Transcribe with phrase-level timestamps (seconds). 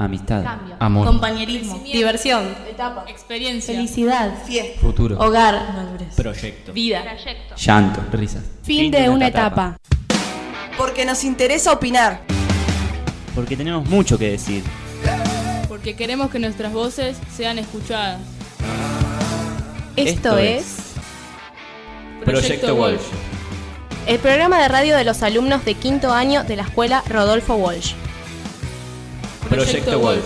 [0.00, 0.42] Amistad.
[0.42, 0.76] Cambio.
[0.78, 1.06] Amor.
[1.06, 1.78] Compañerismo.
[1.84, 2.56] Diversión.
[2.66, 3.04] Etapa.
[3.06, 3.74] Experiencia.
[3.74, 4.32] Felicidad.
[4.46, 4.80] Fiesta.
[4.80, 5.18] Futuro.
[5.18, 5.62] Hogar.
[6.16, 6.72] Proyecto.
[6.72, 7.04] Vida.
[7.54, 8.00] Llanto.
[8.10, 8.42] Risas.
[8.62, 9.76] Fin de una etapa.
[10.78, 12.22] Porque nos interesa opinar.
[13.34, 14.64] Porque tenemos mucho que decir.
[15.68, 18.20] Porque queremos que nuestras voces sean escuchadas.
[19.96, 20.76] Esto, Esto es
[22.24, 23.02] Proyecto Walsh.
[24.06, 27.92] el programa de radio de los alumnos de quinto año de la escuela Rodolfo Walsh.
[29.50, 30.22] Proyecto Walsh.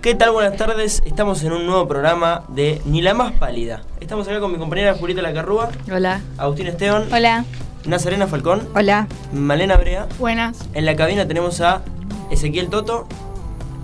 [0.00, 0.30] ¿Qué tal?
[0.30, 1.02] Buenas tardes.
[1.04, 3.82] Estamos en un nuevo programa de Ni la más pálida.
[4.00, 6.22] Estamos acá con mi compañera Julieta Lacarrúa, Hola.
[6.38, 7.44] Agustín Esteban, Hola.
[7.86, 9.06] Nazarena Falcón, Hola.
[9.32, 10.06] Malena Brea.
[10.18, 10.58] Buenas.
[10.74, 11.82] En la cabina tenemos a
[12.30, 13.06] Ezequiel Toto,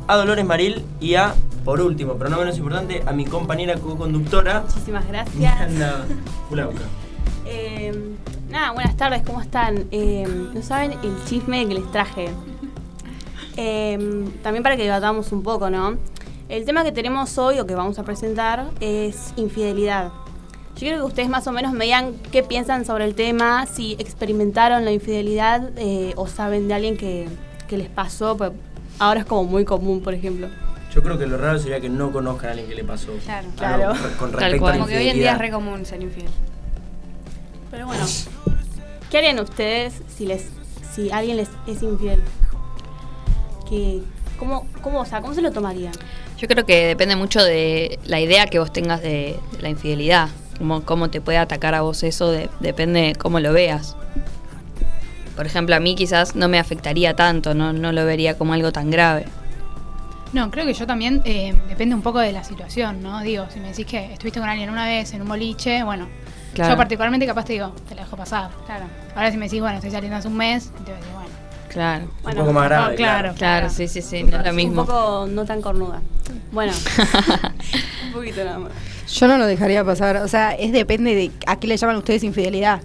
[0.06, 4.62] a Dolores Maril y a, por último, pero no menos importante, a mi compañera co-conductora,
[4.68, 5.34] Muchísimas gracias.
[5.70, 6.04] Miranda
[6.48, 6.82] Fulauca.
[7.46, 8.14] Eh,
[8.50, 9.86] nada, buenas tardes, ¿cómo están?
[9.90, 12.28] Eh, no saben el chisme que les traje.
[13.56, 15.96] Eh, también para que debatamos un poco, ¿no?
[16.48, 20.12] El tema que tenemos hoy o que vamos a presentar es infidelidad.
[20.76, 23.94] Yo quiero que ustedes más o menos me digan qué piensan sobre el tema, si
[23.98, 27.26] experimentaron la infidelidad eh, o saben de alguien que,
[27.66, 28.36] que les pasó.
[28.36, 28.52] pues,
[28.98, 30.48] ahora es como muy común, por ejemplo.
[30.94, 33.12] Yo creo que lo raro sería que no conozcan a alguien que le pasó.
[33.24, 33.48] Claro.
[33.56, 33.94] algo Claro.
[34.18, 34.74] Con Tal respecto cual.
[34.74, 36.28] a la Como que hoy en día es re común ser infiel.
[37.70, 38.04] Pero bueno,
[39.10, 40.44] ¿qué harían ustedes si les
[40.94, 42.22] si alguien les es infiel?
[43.66, 44.02] ¿Qué,
[44.38, 45.92] cómo, cómo, o sea, ¿Cómo se lo tomarían?
[46.36, 50.28] Yo creo que depende mucho de la idea que vos tengas de la infidelidad.
[50.58, 53.96] Cómo, cómo te puede atacar a vos eso, de- depende de cómo lo veas.
[55.36, 58.72] Por ejemplo, a mí quizás no me afectaría tanto, no, no lo vería como algo
[58.72, 59.26] tan grave.
[60.32, 63.20] No, creo que yo también eh, depende un poco de la situación, ¿no?
[63.20, 66.08] Digo, si me decís que estuviste con alguien una vez en un boliche, bueno,
[66.54, 66.72] Claro.
[66.72, 68.50] yo particularmente capaz te digo, te la dejo pasar.
[68.64, 68.86] Claro.
[69.14, 71.28] Ahora si me decís, bueno, estoy saliendo hace un mes, te voy a decir, bueno,
[71.76, 72.06] Claro.
[72.24, 72.94] Un poco más grave.
[72.94, 73.34] Claro.
[73.36, 74.86] Claro, sí, sí, sí, no es lo Un mismo.
[74.86, 76.00] poco no tan cornuda.
[76.50, 76.72] Bueno,
[78.06, 78.72] un poquito nada más.
[79.12, 80.16] Yo no lo dejaría pasar.
[80.16, 82.80] O sea, es depende de a qué le llaman ustedes infidelidad.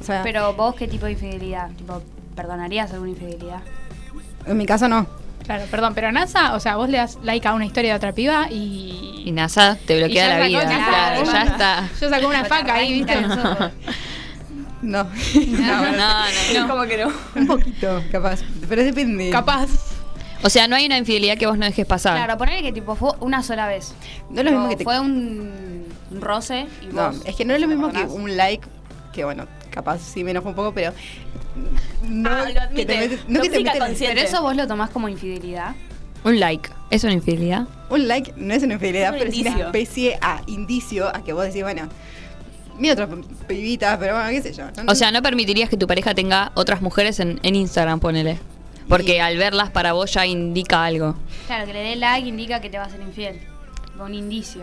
[0.00, 1.68] O sea, Pero vos, ¿qué tipo de infidelidad?
[1.72, 2.00] Tipo,
[2.34, 3.60] ¿perdonarías alguna infidelidad?
[4.46, 5.06] en mi caso no.
[5.44, 8.12] claro, perdón, pero NASA, o sea, vos le das like a una historia de otra
[8.14, 9.22] piba y...
[9.26, 10.62] Y NASA te bloquea la vida.
[10.62, 11.88] Claro, ya está.
[12.00, 13.14] Yo saco una faca ahí, ¿viste?
[14.82, 15.04] No.
[15.04, 16.24] No, no,
[16.54, 16.68] no.
[16.68, 17.12] ¿Cómo que no?
[17.36, 18.40] Un poquito, capaz.
[18.68, 19.30] Pero depende.
[19.30, 19.68] Capaz.
[20.42, 22.16] O sea, no hay una infidelidad que vos no dejes pasar.
[22.16, 23.92] Claro, ponele que tipo fue una sola vez.
[24.30, 27.20] No es lo mismo que te- Fue un, un roce y No, vos...
[27.26, 28.66] es que no es lo ¿te mismo que un like,
[29.12, 30.94] que bueno, capaz sí me enoja un poco, pero.
[32.08, 32.96] No, Ah, lo que te admite.
[32.96, 34.14] metes- no que te Tóxica meten- consciente.
[34.16, 35.74] Pero eso vos lo tomás como infidelidad.
[36.24, 36.70] Un like.
[36.90, 37.66] ¿Es una infidelidad?
[37.90, 41.22] Un like no es una infidelidad, Es un pero es una especie a indicio a
[41.22, 41.88] que vos decís, bueno,
[42.80, 43.08] mira otra
[43.46, 44.64] pibita, pero bueno, qué sé yo.
[44.88, 48.38] O sea, no permitirías que tu pareja tenga otras mujeres en, en Instagram, ponele.
[48.88, 51.14] Porque al verlas para vos ya indica algo.
[51.46, 53.40] Claro, que le dé like indica que te va a ser infiel.
[54.00, 54.62] Un indicio.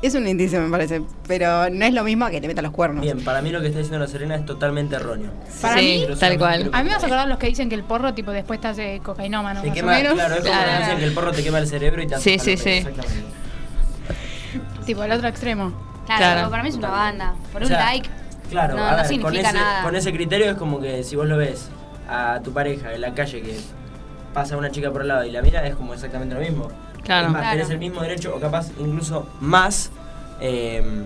[0.00, 2.72] Es un indicio, me parece, pero no es lo mismo a que te meta los
[2.72, 3.02] cuernos.
[3.02, 5.30] Bien, para mí lo que está diciendo la Serena es totalmente erróneo.
[5.62, 6.70] Para Sí, mí, tal cual.
[6.72, 8.68] a mí me vas a acordar los que dicen que el porro, tipo, después te
[8.68, 10.12] hace cocainómano, Te más quema, o menos.
[10.14, 10.78] claro, es como Claro.
[10.80, 12.68] dicen que el porro te quema el cerebro y te hace Sí, sí, sí.
[12.70, 13.22] Exactamente.
[14.86, 15.93] Tipo, el otro extremo.
[16.06, 17.34] Claro, para mí es una banda.
[17.52, 18.08] Por O un sea, like.
[18.50, 19.82] Claro, no, a no ver, significa con ese, nada.
[19.82, 21.70] con ese criterio es como que si vos lo ves
[22.08, 23.58] a tu pareja en la calle que
[24.34, 26.68] pasa una chica por el lado y la mira, es como exactamente lo mismo.
[27.02, 27.26] Claro.
[27.28, 27.56] Es más, Claro.
[27.56, 29.90] tenés el mismo derecho o capaz incluso más
[30.40, 31.04] eh,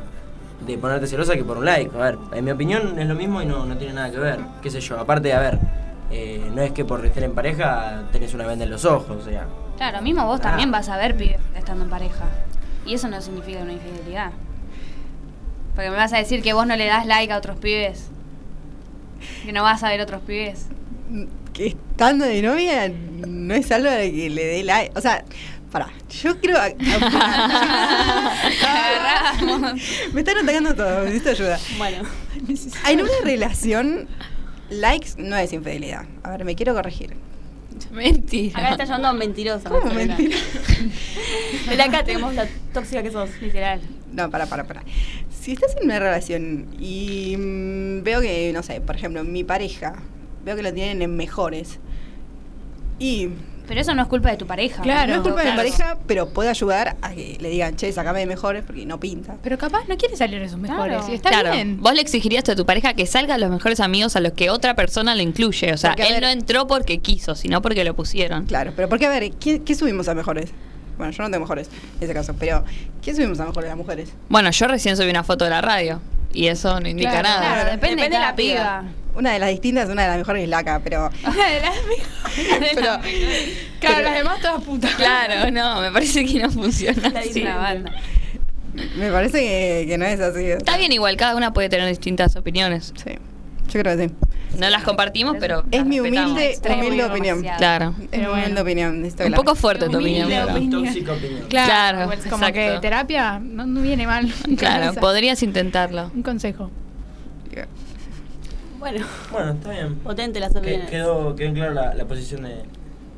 [0.66, 1.94] de ponerte celosa que por un like.
[1.96, 4.40] A ver, en mi opinión es lo mismo y no, no tiene nada que ver.
[4.62, 5.58] Qué sé yo, aparte, a ver,
[6.10, 9.22] eh, no es que por estar en pareja tenés una venda en los ojos, o
[9.22, 9.46] sea.
[9.76, 10.44] Claro, mismo vos Ah.
[10.44, 12.24] también vas a ver pibes estando en pareja.
[12.84, 14.32] Y eso no significa una infidelidad.
[15.78, 18.08] Porque me vas a decir que vos no le das like a otros pibes.
[19.44, 20.66] Que no vas a ver otros pibes.
[21.52, 24.98] Que estando de novia no es algo de que le dé like.
[24.98, 25.24] O sea,
[25.70, 25.88] pará,
[26.20, 26.56] yo creo.
[30.12, 31.60] me están atacando todo, necesito ayuda.
[31.76, 32.02] Bueno,
[32.88, 34.08] En una relación,
[34.70, 36.06] likes no es infidelidad.
[36.24, 37.14] A ver, me quiero corregir.
[37.92, 38.58] Mentira.
[38.58, 39.70] acá está llamando mentirosa.
[39.70, 40.36] ¿Cómo mentira?
[41.84, 43.80] Acá tenemos la tóxica que sos, literal.
[44.12, 44.82] No, para, para, para.
[45.30, 49.94] Si estás en una relación y mm, veo que, no sé, por ejemplo, mi pareja,
[50.44, 51.78] veo que lo tienen en mejores
[52.98, 53.28] y
[53.68, 54.82] Pero eso no es culpa de tu pareja.
[54.84, 55.56] no es culpa de mi Claro.
[55.56, 59.36] pareja, pero puede ayudar a que le digan, che, sacame de mejores porque no pinta.
[59.42, 61.02] Pero capaz no quiere salir de sus mejores.
[61.08, 61.80] Y está claro, bien.
[61.80, 64.48] vos le exigirías a tu pareja que salga a los mejores amigos a los que
[64.50, 65.72] otra persona le incluye.
[65.72, 68.46] O sea, Porque, él ver- no entró porque quiso, sino porque lo pusieron.
[68.46, 70.50] Claro, pero porque, a ver, ¿qué, qué subimos a mejores?
[70.98, 71.68] Bueno, yo no tengo mejores
[71.98, 72.64] en ese caso, pero
[73.02, 74.12] ¿qué subimos a mejores las mujeres?
[74.28, 76.00] Bueno, yo recién subí una foto de la radio
[76.34, 77.40] y eso no indica Claro, nada.
[77.54, 78.84] claro, Depende, de la piba.
[79.14, 81.10] Una de las distintas, una de las mejores es Laca, pero.
[81.24, 82.70] Una de las mejores.
[82.76, 82.98] pero
[83.80, 84.94] Claro, las demás todas putas.
[84.94, 87.42] Claro, no, me parece que no funciona La así.
[87.42, 87.92] banda.
[88.96, 90.44] me parece que, que no es así.
[90.50, 92.92] Está bien, igual cada una puede tener distintas opiniones.
[93.02, 93.12] Sí,
[93.68, 94.14] yo creo que sí.
[94.58, 95.64] No las compartimos, pero.
[95.70, 97.42] Es mi humilde, humilde opinión.
[97.58, 97.94] Claro.
[98.10, 99.04] Es mi humilde opinión.
[99.26, 100.28] Un poco fuerte tu opinión.
[100.28, 100.54] Claro,
[101.48, 101.98] Claro,
[102.30, 102.52] como exacto.
[102.54, 104.32] que terapia no, no viene mal.
[104.56, 106.10] Claro, podrías intentarlo.
[106.14, 106.70] Un consejo.
[108.78, 109.96] Bueno, Bueno, está bien.
[109.96, 110.88] potente las opiniones.
[110.88, 112.62] quedó, quedó en claro la, la posición de,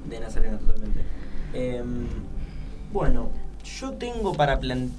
[0.08, 1.00] de Nazareno totalmente.
[1.53, 2.06] Em,
[2.94, 3.29] bueno,
[3.79, 4.91] yo tengo para plan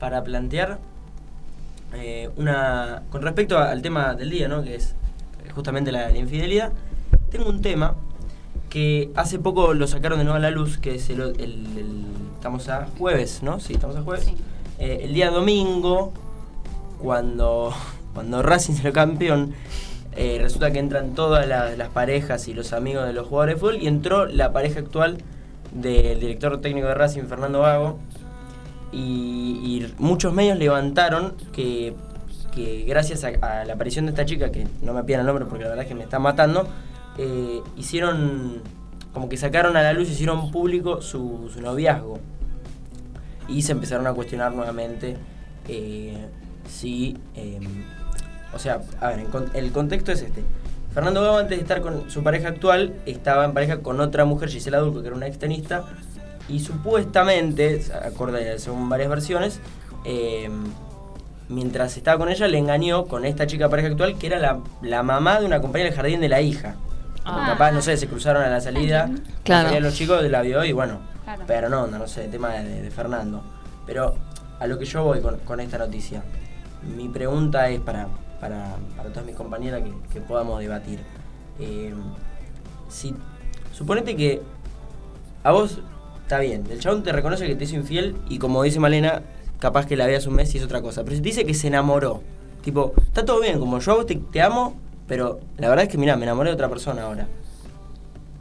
[0.00, 0.78] para plantear
[1.94, 4.62] eh, una con respecto al tema del día, ¿no?
[4.62, 4.94] Que es
[5.44, 6.72] eh, justamente la, la infidelidad.
[7.30, 7.94] Tengo un tema
[8.70, 12.04] que hace poco lo sacaron de nuevo a la luz, que es el, el- el-
[12.34, 13.60] estamos a jueves, ¿no?
[13.60, 14.26] Sí, estamos a jueves.
[14.78, 16.12] Eh, el día domingo,
[17.00, 17.72] cuando,
[18.14, 19.54] cuando Racing salió campeón,
[20.16, 23.60] eh, resulta que entran todas la- las parejas y los amigos de los jugadores de
[23.60, 25.18] fútbol y entró la pareja actual
[25.72, 27.98] del director técnico de Racing, Fernando Vago.
[28.94, 31.94] Y, muchos medios levantaron que,
[32.54, 35.64] que gracias a, la aparición de esta chica, que no me pidan el nombre porque
[35.64, 36.68] la verdad es que me está matando,
[37.18, 38.62] eh, hicieron
[39.12, 42.18] como que sacaron a la luz, hicieron público su, su noviazgo.
[43.48, 45.16] Y se empezaron a cuestionar nuevamente
[45.68, 46.16] eh,
[46.68, 47.16] si...
[47.34, 47.60] eh,
[48.54, 50.42] o sea, a ver, el contexto es este.
[50.94, 54.48] Fernando Gago antes de estar con su pareja actual estaba en pareja con otra mujer,
[54.48, 55.84] Gisela Dulco, que era una extenista,
[56.48, 59.60] y supuestamente, acorde según varias versiones,
[60.04, 60.50] eh,
[61.48, 65.02] mientras estaba con ella le engañó con esta chica pareja actual que era la, la
[65.02, 66.76] mamá de una compañera del jardín de la hija.
[67.24, 67.44] Ah.
[67.48, 69.10] Capaz, no sé, se cruzaron a la salida,
[69.44, 69.68] Claro.
[69.68, 71.44] salían los chicos la vio y bueno, Claro.
[71.46, 73.42] pero no, no, no sé, tema de, de Fernando.
[73.86, 74.14] Pero
[74.60, 76.22] a lo que yo voy con, con esta noticia,
[76.96, 78.08] mi pregunta es para,
[78.40, 81.00] para, para todas mis compañeras que, que podamos debatir.
[81.58, 81.94] Eh,
[82.88, 83.14] si,
[83.72, 84.42] suponete que
[85.42, 85.78] a vos
[86.24, 89.22] está bien, el chabón te reconoce que te hizo infiel y como dice Malena,
[89.60, 91.04] capaz que la veas un mes y es otra cosa.
[91.04, 92.22] Pero si te dice que se enamoró,
[92.62, 94.74] tipo, está todo bien, como yo a vos te, te amo,
[95.06, 97.28] pero la verdad es que mira, me enamoré de otra persona ahora.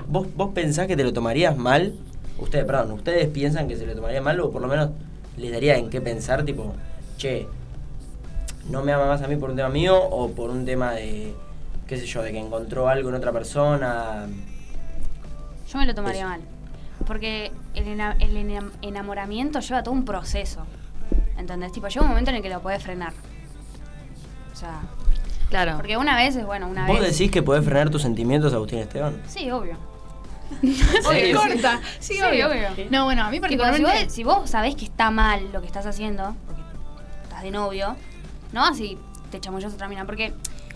[0.07, 1.93] ¿Vos, ¿Vos pensás que te lo tomarías mal?
[2.39, 4.89] Ustedes, perdón, ¿ustedes piensan que se lo tomaría mal o por lo menos
[5.37, 6.45] les daría en qué pensar?
[6.45, 6.73] Tipo,
[7.17, 7.47] che,
[8.69, 11.33] no me ama más a mí por un tema mío o por un tema de,
[11.85, 14.25] qué sé yo, de que encontró algo en otra persona.
[15.69, 16.29] Yo me lo tomaría Eso.
[16.29, 16.41] mal.
[17.05, 20.65] Porque el, ena- el ena- enamoramiento lleva todo un proceso.
[21.37, 21.71] ¿Entendés?
[21.71, 23.13] Tipo, llega un momento en el que lo podés frenar.
[24.51, 24.81] O sea,
[25.49, 25.75] Claro.
[25.77, 27.11] porque una vez es bueno, una ¿Vos vez.
[27.11, 29.21] decís que podés frenar tus sentimientos, Agustín Esteban?
[29.27, 29.77] Sí, obvio.
[31.09, 31.37] serio?
[31.39, 31.79] Corta.
[31.99, 32.47] Sí, Sí, obvio.
[32.47, 32.67] obvio.
[32.91, 34.03] No, bueno, a mí Tipo, si, particularmente...
[34.05, 36.61] vos, si vos sabés que está mal lo que estás haciendo, porque
[37.23, 37.95] estás de novio,
[38.51, 38.97] no así
[39.31, 40.33] te chamullas a otra mina, porque,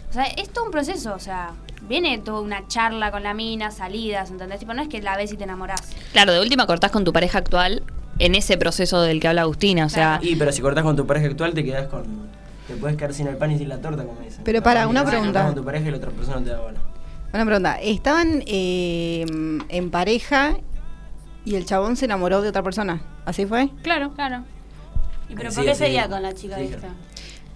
[0.09, 1.51] o sea, es todo un proceso, o sea,
[1.87, 4.59] viene toda una charla con la mina, salidas, ¿entendés?
[4.59, 5.81] Tipo, no es que la ves y te enamorás.
[6.13, 7.83] Claro, de última cortás con tu pareja actual
[8.19, 9.85] en ese proceso del que habla Agustina.
[9.85, 12.27] O sea, Y pero si cortás con tu pareja actual te quedás con...
[12.67, 14.41] Te puedes quedar sin el pan y sin la torta, como dicen.
[14.43, 15.45] Pero para, una si pregunta.
[15.45, 16.79] con tu pareja y la otra persona no te da bola.
[17.33, 17.79] Una pregunta.
[17.81, 19.25] Estaban eh,
[19.69, 20.57] en pareja
[21.45, 23.01] y el chabón se enamoró de otra persona.
[23.25, 23.69] ¿Así fue?
[23.83, 24.11] Claro.
[24.15, 24.43] Claro.
[25.29, 25.79] ¿Y pero Sí, por qué sí.
[25.85, 26.89] seguía con la chica Sí, esta?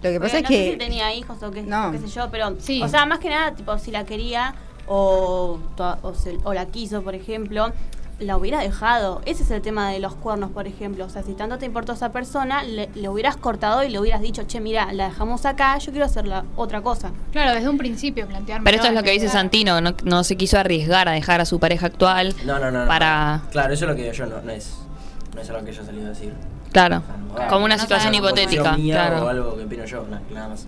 [0.02, 0.64] Lo que pasa Porque es no que.
[0.64, 1.92] sé si tenía hijos o qué, No.
[1.92, 2.54] qué sé yo, pero.
[2.58, 2.82] Sí.
[2.82, 4.54] O sea, más que nada, tipo, si la quería
[4.86, 5.58] o,
[6.02, 7.72] o, se- o la quiso, por ejemplo,
[8.18, 9.20] la hubiera dejado.
[9.26, 11.04] Ese es el tema de los cuernos, por ejemplo.
[11.04, 14.20] O sea, si tanto te importó esa persona, le, le hubieras cortado y le hubieras
[14.20, 17.10] dicho, che, mira, la dejamos acá, yo quiero hacer la otra cosa.
[17.32, 18.64] Claro, desde un principio plantearme.
[18.64, 21.44] pero esto es lo que dice Santino, no, no se quiso arriesgar a dejar a
[21.44, 22.82] su pareja actual No, no, no.
[22.82, 22.86] no.
[22.88, 23.42] para...
[23.50, 24.76] Claro, eso es lo que digo yo, no, no es...
[25.34, 26.32] No es algo que yo he salido a decir.
[26.72, 27.02] Claro,
[27.38, 28.76] Ah, como una no situación hipotética.
[28.76, 29.24] mía Claro.
[29.24, 30.66] O algo que opino yo, na- nada más.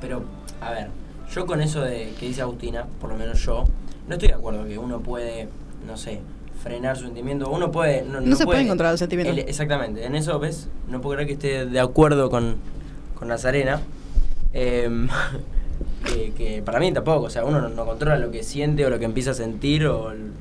[0.00, 0.22] Pero,
[0.60, 0.88] a ver,
[1.34, 3.64] yo con eso de que dice Agustina, por lo menos yo,
[4.08, 5.48] no estoy de acuerdo que uno puede,
[5.86, 6.20] no sé,
[6.62, 7.50] frenar su sentimiento.
[7.50, 8.02] Uno puede.
[8.02, 9.36] No, No se los sentimientos.
[9.36, 10.68] el- exactamente, en eso, ¿ves?
[10.88, 12.56] No puedo creer que esté de acuerdo con,
[13.18, 13.80] con Nazarena.
[14.52, 15.08] Em,
[16.04, 18.90] que, que para mí tampoco, o sea, uno no, no controla lo que siente o
[18.90, 20.32] lo que empieza a sentir, o el-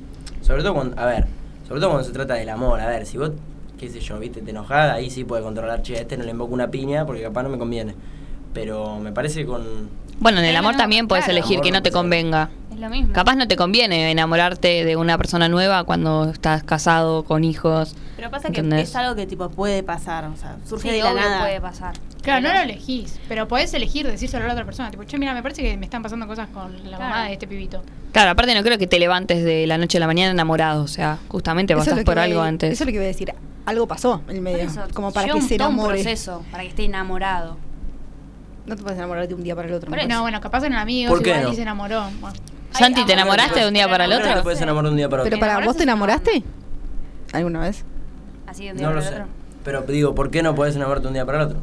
[0.41, 1.25] sobre todo cuando, a ver,
[1.67, 3.31] sobre todo cuando se trata del amor, a ver, si vos,
[3.79, 6.31] qué sé yo, viste, te enojada, ahí sí puede controlar, che, a este no le
[6.31, 7.95] invoco una piña porque capaz no me conviene.
[8.53, 9.89] Pero me parece que con...
[10.19, 11.39] Bueno, en el amor no, también puedes claro.
[11.39, 12.49] elegir que no te convenga.
[12.79, 13.13] Lo mismo.
[13.13, 17.95] Capaz no te conviene enamorarte de una persona nueva cuando estás casado, con hijos.
[18.15, 21.13] Pero pasa que es algo que tipo puede pasar, o sea, surge Sí, de la
[21.13, 21.39] nada.
[21.41, 21.93] puede pasar.
[22.21, 24.91] Claro, no lo elegís, pero podés elegir decírselo a la otra persona.
[24.91, 27.03] Tipo, che, mira, me parece que me están pasando cosas con la Claro.
[27.03, 27.81] mamá de este pibito.
[28.11, 30.83] Claro, aparte no creo que te levantes de la noche a la mañana enamorado.
[30.83, 32.73] O sea, justamente Eso es pasás por algo antes.
[32.73, 33.33] Eso es lo que iba a decir.
[33.65, 34.59] Algo pasó en el medio.
[34.59, 36.01] eso, como para que se todo un enamore.
[36.01, 37.57] proceso, para que esté enamorado.
[38.65, 39.89] No te puedes enamorar de un día para el otro.
[40.07, 41.51] No, bueno, capaz eran amigos, ¿Por qué igual no?
[41.53, 42.03] y se enamoró.
[42.19, 42.35] Bueno.
[42.71, 44.39] Santi, ¿te enamoraste de un día para el ¿Por qué no otro?
[44.41, 45.29] te puedes enamorar de un día para otro?
[45.29, 46.43] Pero para vos te enamoraste
[47.33, 47.83] alguna vez.
[48.47, 49.15] Así de un día No lo para sé.
[49.17, 49.33] el otro.
[49.63, 51.59] Pero digo, ¿por qué no podés enamorarte de un día para el otro?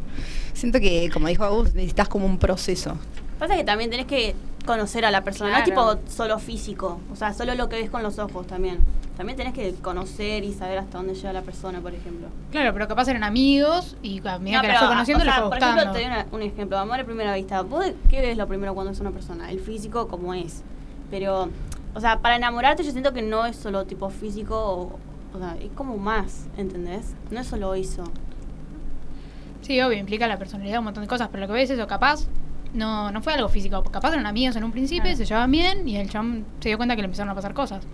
[0.53, 2.97] Siento que, como dijo Agus, necesitas como un proceso.
[3.39, 4.35] Pasa que también tenés que
[4.65, 7.91] conocer a la persona, no es tipo solo físico, o sea, solo lo que ves
[7.91, 8.79] con los ojos también.
[9.17, 12.29] También tenés que conocer y saber hasta dónde llega la persona, por ejemplo.
[12.51, 15.35] Claro, pero capaz eran amigos y a medida No, que la fue conociendo o sea,
[15.41, 17.63] fue por ejemplo, te doy una- un ejemplo, amor a primera vista.
[17.63, 19.51] ¿Vos qué ves lo primero cuando es una persona?
[19.51, 20.63] El físico como es.
[21.11, 21.49] Pero,
[21.95, 24.99] o sea, para enamorarte yo siento que no es solo tipo físico, o,
[25.37, 27.15] o sea, es como más, ¿entendés?
[27.31, 28.05] No es solo eso.
[29.63, 31.87] Sí, obvio, implica la personalidad, un montón de cosas, pero lo que ves es eso,
[31.89, 32.27] capaz
[32.75, 35.17] no, no fue algo físico, capaz eran amigos en un principio, Claro.
[35.17, 37.85] se llevaban bien y el chabón se dio cuenta que le empezaron a pasar cosas.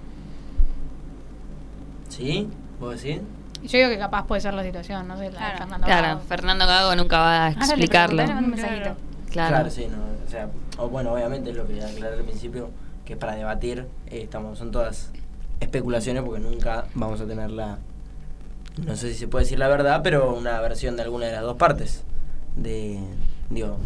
[2.09, 2.49] ¿Sí?
[2.81, 3.21] ¿Vos decís?
[3.63, 5.57] Y yo digo que capaz puede ser la situación, no sé, la de Claro.
[5.59, 6.21] Fernando Claro, Gago.
[6.21, 8.25] Fernando Gago nunca va a le explicarlo.
[8.25, 8.97] Claro.
[9.31, 9.71] Claro.
[9.71, 9.97] sí, no.
[10.27, 12.71] O sea, o bueno, obviamente es lo que aclaré al principio,
[13.05, 13.87] que es para debatir.
[14.07, 15.11] eh, estamos, son todas
[15.61, 17.79] especulaciones porque nunca vamos a tener la.
[18.85, 21.43] No sé si se puede decir la verdad, pero una versión de alguna de las
[21.43, 22.05] dos partes.
[22.57, 23.01] De.
[23.51, 23.77] Digo,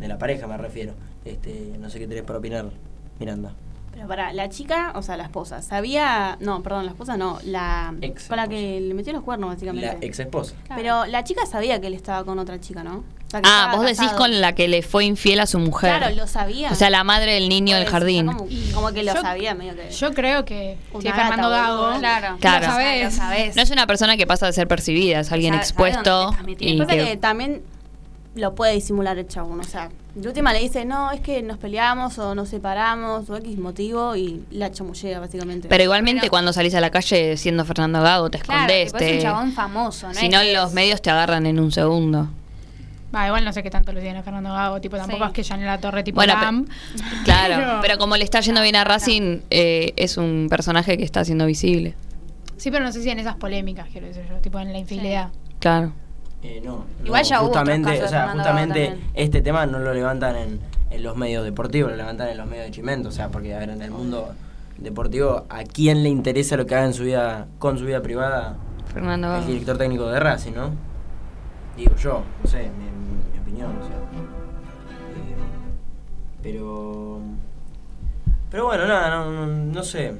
[0.00, 0.94] de la pareja me refiero.
[1.24, 2.70] Este, no sé qué tenés para opinar,
[3.18, 3.52] Miranda.
[3.92, 6.36] Pero para la chica, o sea, la esposa, sabía.
[6.40, 7.94] No, perdón, la esposa no, la.
[8.00, 9.86] Ex con la que le metió los cuernos, básicamente.
[9.86, 10.54] La ex esposa.
[10.74, 13.04] Pero la chica sabía que él estaba con otra chica, ¿no?
[13.42, 15.96] Ah, vos decís con la que le fue infiel a su mujer.
[15.98, 16.70] Claro, lo sabía.
[16.70, 18.26] O sea, la madre del niño del jardín.
[18.26, 19.90] Como, como que lo Yo- sabía, medio que.
[19.90, 21.50] Yo creo que si es Fernando.
[21.50, 22.36] Gago, Claro.
[22.40, 22.66] Claro.
[22.66, 23.04] lo sabés.
[23.04, 23.56] Lo sabés.
[23.56, 26.34] No es una persona que pasa de ser percibida, es alguien expuesto.
[26.58, 27.62] y Pasa que- que también
[28.36, 31.56] lo puede disimular el chabón, o sea, de última le dice, no, es que nos
[31.56, 35.68] peleamos o nos separamos o X motivo y la chamullea, básicamente.
[35.68, 38.92] Pero igualmente Pero- cuando salís a la calle siendo Fernando Gago, te Claro, escondés.
[38.92, 40.14] tipo, es un chabón famoso, ¿no?
[40.14, 42.28] si no, los medios te agarran en un segundo.
[43.16, 45.28] Va, igual no sé qué tanto lo tiene a Fernando Gago, tipo tampoco Sí.
[45.28, 46.66] es que ya en la torre tipo Bueno, Lam.
[47.24, 51.04] Claro, Pero- pero como le está yendo bien a Racing, eh, es un personaje que
[51.04, 51.94] está siendo visible.
[52.58, 55.30] Sí, pero no sé si en esas polémicas, quiero decir yo, tipo en la infidelidad.
[55.60, 55.92] Claro.
[56.42, 59.92] Eh, no, Igual no, ya hubo justamente, de o sea, justamente este tema no lo
[59.94, 63.30] levantan en, en los medios deportivos, lo levantan en los medios de Chimento, o sea,
[63.30, 64.32] porque a ver, en el mundo
[64.78, 68.56] deportivo, ¿a quién le interesa lo que haga en su vida, con su vida privada
[68.92, 69.46] Fernando el Gago.
[69.46, 70.70] director técnico de Racing, no?
[71.76, 72.70] Digo yo, no sé,
[73.64, 75.36] Eh,
[76.42, 77.20] pero.
[78.50, 80.14] Pero bueno, nada, no, no, sé.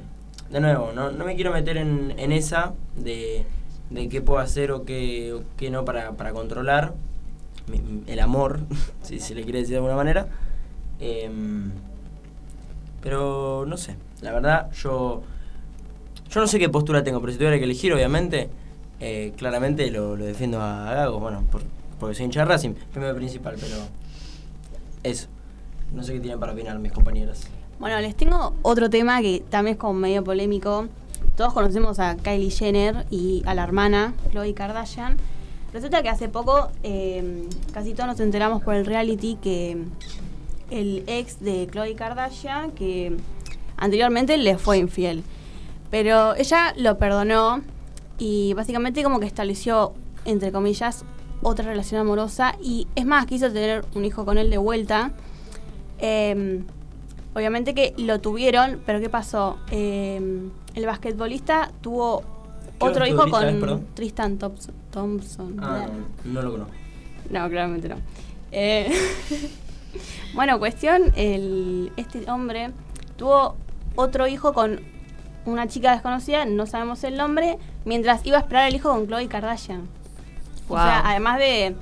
[0.49, 3.45] De nuevo, no, no me quiero meter en, en esa de,
[3.89, 6.93] de qué puedo hacer o qué, qué no para, para controlar
[8.07, 8.59] el amor,
[9.01, 10.27] si se le quiere decir de alguna manera.
[10.99, 11.71] Em,
[13.01, 15.23] pero no sé, la verdad, yo.
[16.29, 18.49] Yo no sé qué postura tengo, pero si tuviera que elegir, obviamente,
[18.99, 21.63] eh, claramente lo, lo defiendo a Gago, bueno, por-
[21.99, 23.75] porque soy hincha de Racing, primero principal, pero
[25.03, 25.27] eso.
[25.93, 27.47] No sé qué tienen para opinar mis compañeras.
[27.79, 30.87] Bueno, les tengo otro tema que también es como medio polémico.
[31.35, 35.17] Todos conocemos a Kylie Jenner y a la hermana, Khloe Kardashian.
[35.73, 39.77] Resulta que hace poco eh, casi todos nos enteramos por el reality que
[40.71, 43.15] el ex de Khloe Kardashian, que
[43.77, 45.23] anteriormente le fue infiel.
[45.91, 47.61] Pero ella lo perdonó
[48.17, 49.93] y básicamente como que estableció,
[50.25, 51.05] entre comillas,
[51.41, 55.11] otra relación amorosa y es más, quiso tener un hijo con él de vuelta.
[55.99, 56.63] Eh,
[57.33, 59.57] obviamente que lo tuvieron, pero ¿qué pasó?
[59.71, 62.23] Eh, el basquetbolista tuvo
[62.79, 63.95] ¿Qué otro hijo con es?
[63.95, 64.73] Tristan Thompson.
[64.91, 65.57] Thompson.
[65.61, 65.87] Ah,
[66.25, 66.73] no, lo conozco.
[67.29, 67.95] No, claramente no.
[68.51, 68.91] Eh,
[70.33, 72.71] bueno, cuestión, el, este hombre
[73.17, 73.55] tuvo
[73.95, 74.79] otro hijo con
[75.45, 79.27] una chica desconocida, no sabemos el nombre, mientras iba a esperar el hijo con Khloe
[79.27, 79.87] Kardashian.
[80.69, 81.75] O sea, además de,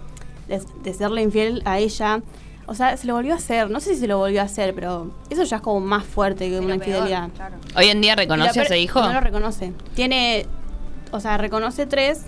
[0.48, 2.22] de, de serle infiel a ella,
[2.68, 3.70] o sea, se lo volvió a hacer.
[3.70, 6.50] No sé si se lo volvió a hacer, pero eso ya es como más fuerte
[6.50, 7.30] que una peor, infidelidad.
[7.36, 7.56] claro.
[7.76, 9.02] Hoy en día reconoce a ese hijo.
[9.02, 9.74] No lo reconoce.
[9.94, 10.46] Tiene,
[11.12, 12.26] o sea, reconoce tres.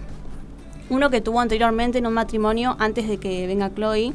[0.90, 4.14] Uno que tuvo anteriormente en un matrimonio antes de que venga Chloe.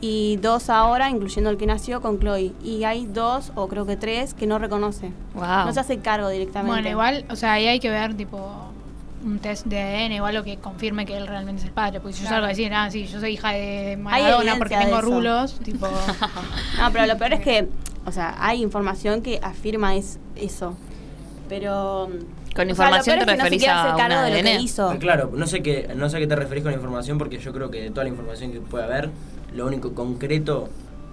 [0.00, 2.52] Y dos ahora, incluyendo el que nació con Chloe.
[2.62, 5.10] Y hay dos, o creo que tres, que no reconoce.
[5.34, 5.66] Wow.
[5.66, 6.70] No se hace cargo directamente.
[6.72, 8.38] Bueno, igual, o sea, ahí hay que ver, tipo,
[9.26, 12.00] un test de ADN o algo que confirme que él realmente es el padre.
[12.00, 15.00] Porque si yo salgo a decir, ah, sí, yo soy hija de Maradona porque tengo
[15.00, 15.88] rulos, tipo.
[16.78, 17.68] No, pero lo peor es que
[18.06, 20.76] O sea, hay información que afirma es, eso.
[21.48, 22.08] Pero.
[22.54, 23.96] Con o sea, lo información peor te es que no se referís quiere a hacer
[23.96, 24.88] cargo un de lo que hizo.
[24.88, 27.52] Ah, Claro, no sé, qué, no sé a qué te referís con información porque yo
[27.52, 29.10] creo que de toda la información que puede haber,
[29.54, 30.70] lo único concreto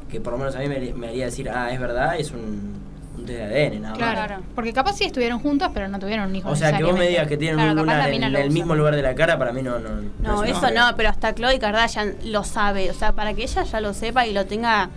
[0.10, 2.76] que por lo menos a mí me, me haría decir, ah, es verdad, es un,
[3.18, 3.98] un test de ADN, nada más.
[4.14, 4.44] Claro.
[4.56, 6.50] Porque capaz sí estuvieron juntos, pero no tuvieron un hijo.
[6.50, 8.50] O sea, que vos me digas que tienen Claro, un lunar en el usa.
[8.50, 9.80] mismo lugar de la cara, para mí no.
[9.80, 9.90] No,
[10.22, 12.90] No, eso no, pero hasta Chloe Kardashian lo sabe.
[12.90, 14.90] O sea, para que ella ya lo sepa y lo tenga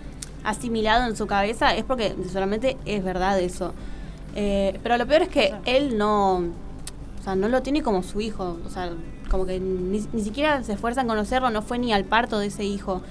[0.43, 3.73] asimilado en su cabeza, es porque solamente es verdad eso.
[4.35, 6.37] Eh, pero lo peor es que él no.
[6.37, 8.57] O sea, no lo tiene como su hijo.
[8.65, 8.91] O sea,
[9.29, 12.47] como que ni, ni siquiera se esfuerza en conocerlo, no fue ni al parto de
[12.47, 13.01] ese hijo.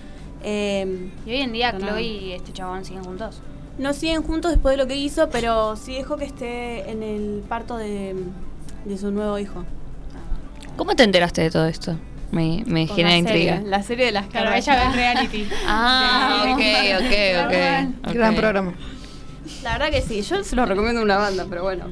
[0.42, 1.98] Eh, Y hoy en día Chloe no.
[2.00, 3.40] y este chabón siguen juntos.
[3.78, 7.42] No siguen juntos después de lo que hizo, pero sí dejó que esté en el
[7.48, 8.14] parto de,
[8.84, 9.64] de su nuevo hijo.
[10.76, 11.96] ¿Cómo te enteraste de todo esto?
[12.32, 13.60] Me, me genera la serie, intriga.
[13.64, 14.76] La serie de las Claro, Kardashian.
[14.78, 15.48] ella ve reality.
[15.66, 16.52] Ah, Sí.
[16.52, 16.60] ok,
[17.00, 18.14] ok, ok.
[18.14, 18.36] Gran ok.
[18.40, 18.72] programa.
[19.62, 21.84] La verdad que sí, yo se lo recomiendo a una banda, pero bueno.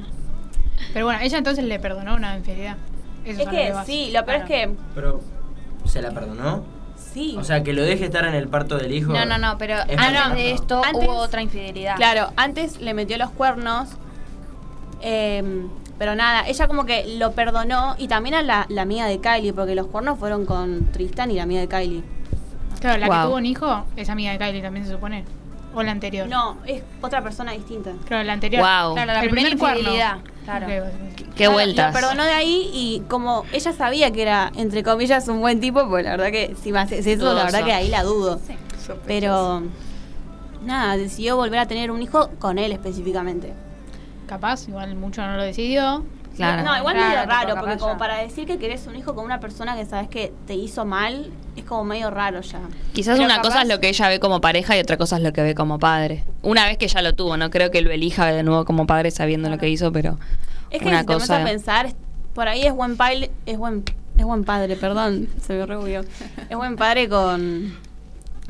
[0.93, 2.77] Pero bueno, ella entonces le perdonó una infidelidad.
[3.23, 5.21] Eso Es que sí, lo peor es que Pero,
[5.85, 6.63] ¿se la perdonó?
[7.15, 7.35] Sí.
[7.39, 9.13] O sea, que lo deje estar en el parto del hijo.
[9.13, 11.95] No, no, no, pero es antes de esto Antes- hubo otra infidelidad.
[11.95, 13.87] Claro, antes le metió los cuernos,
[15.01, 19.19] em, pero nada, ella como que lo perdonó y también a la, la amiga de
[19.19, 22.03] Kylie, porque los cuernos fueron con Tristan y la amiga de Kylie.
[22.81, 25.23] Claro, la que tuvo un hijo es amiga de Kylie también se supone.
[25.75, 26.27] O la anterior.
[26.27, 27.91] No, es otra persona distinta.
[28.07, 28.61] Claro, la anterior.
[28.61, 28.93] Wow.
[28.95, 30.17] Claro, la El primera primer infidelidad.
[30.45, 30.65] Claro.
[30.67, 31.93] Ok, Qué Claro, vueltas.
[31.93, 35.87] Lo perdonó de ahí y como ella sabía que era, entre comillas, un buen tipo,
[35.89, 37.35] pues la verdad que si me haces eso, Dudoso.
[37.35, 38.39] la verdad que ahí la dudo.
[39.05, 39.63] Pero
[40.63, 43.53] nada, decidió volver a tener un hijo con él específicamente.
[44.27, 46.03] Capaz, igual mucho no lo decidió.
[46.35, 46.63] Claro.
[46.63, 47.97] No, igual Claro, medio raro, porque como ya.
[47.97, 51.31] para decir que querés un hijo con una persona que sabes que te hizo mal,
[51.55, 52.59] es como medio raro ya.
[52.93, 55.17] Quizás Pero una capaz- cosa es lo que ella ve como pareja y otra cosa
[55.17, 56.23] es lo que ve como padre.
[56.41, 59.11] Una vez que ya lo tuvo, no creo que lo elija de nuevo como padre
[59.11, 60.17] sabiendo lo que hizo, pero
[60.71, 61.41] Es que una si te pones cosa.
[61.41, 61.93] a pensar,
[62.33, 63.83] por ahí es buen padre, es buen,
[64.17, 66.01] es buen padre, perdón, se me rebulió.
[66.49, 67.77] Es buen padre con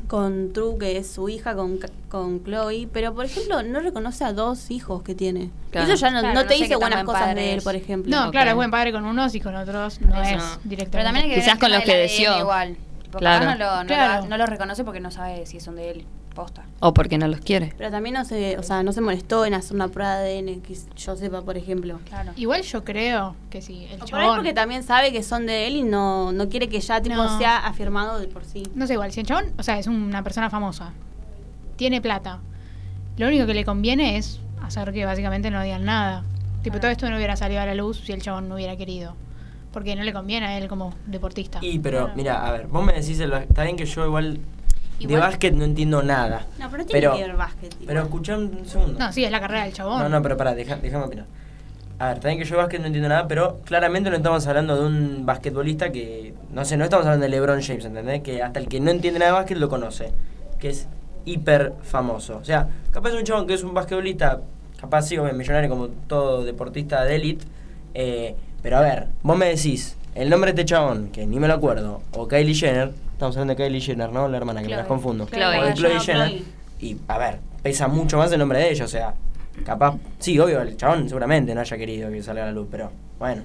[0.08, 4.24] con True, que es su hija, con, Ca- con Chloe, pero por ejemplo no reconoce
[4.24, 5.50] a dos hijos que tiene.
[5.72, 5.88] Claro.
[5.88, 8.16] Eso ya no, Claro, no no te dice buenas buen cosas de él, por ejemplo.
[8.16, 10.36] No, claro, es buen padre con unos y con otros no Eso.
[10.38, 10.90] es directamente.
[10.92, 12.38] Pero también hay que Quizás con los que deseó.
[12.40, 12.78] igual.
[13.20, 13.46] Claro.
[13.46, 14.24] no lo, no, Claro.
[14.24, 16.06] lo, no lo reconoce porque no sabe si son de él.
[16.36, 16.66] Posta.
[16.82, 17.74] o porque no los quiere.
[17.78, 20.62] Pero también no se, o sea, no se molestó en hacer una prueba de ADN,
[20.62, 22.02] que yo sepa, por ejemplo.
[22.10, 22.34] Claro.
[22.36, 24.36] Igual yo creo que sí, el O por ahí chabón.
[24.40, 27.38] porque también sabe que son de él y no, no quiere que ya tipo No.
[27.38, 28.64] sea afirmado de por sí.
[28.76, 30.92] No sé, igual, si el chabón, o sea, es una persona famosa,
[31.78, 32.40] tiene plata,
[33.16, 36.26] lo único que le conviene es hacer que básicamente no digan nada.
[36.64, 39.16] Tipo, todo esto no hubiera salido a la luz si el chabón no hubiera querido.
[39.76, 41.60] Porque no le conviene a él como deportista.
[41.62, 44.42] Y, pero, mira, a ver, vos me decís, el, está bien que yo igual, de
[45.00, 46.46] Igual- básquet no entiendo nada.
[46.58, 47.76] No, pero tiene Pero- que ver básquet.
[47.86, 48.98] Pero escuchá un segundo.
[48.98, 50.00] No, sí, es la carrera del chabón.
[50.02, 51.26] No, no, pero pará, deja- déjame opinar.
[52.00, 54.78] A ver, también que yo de básquet no entiendo nada, pero claramente no estamos hablando
[54.78, 58.22] de un basquetbolista que, no sé, no estamos hablando de LeBron James, ¿entendés?
[58.22, 60.14] Que hasta el que no entiende nada de básquet lo conoce,
[60.58, 60.88] que es
[61.26, 62.38] hiper famoso.
[62.38, 64.40] O sea, capaz es un chabón que es un basquetbolista,
[64.80, 67.46] capaz sí, millonario como todo deportista de élite,
[67.94, 68.36] eh,
[68.66, 71.54] pero a ver, vos me decís el nombre de este chabón, que ni me lo
[71.54, 74.28] acuerdo, o Kylie Jenner, estamos hablando de Kylie Jenner, ¿no?
[74.28, 75.28] La hermana, que me las confundo.
[75.28, 75.60] Chloe.
[75.60, 76.00] O de Chloe.
[76.00, 76.42] Jenner.
[76.80, 79.14] Y, a ver, pesa mucho más el nombre de ella, o sea,
[79.64, 82.92] capaz, sí, obvio, el chabón seguramente no haya querido que salga a la luz, pero
[83.20, 83.44] bueno.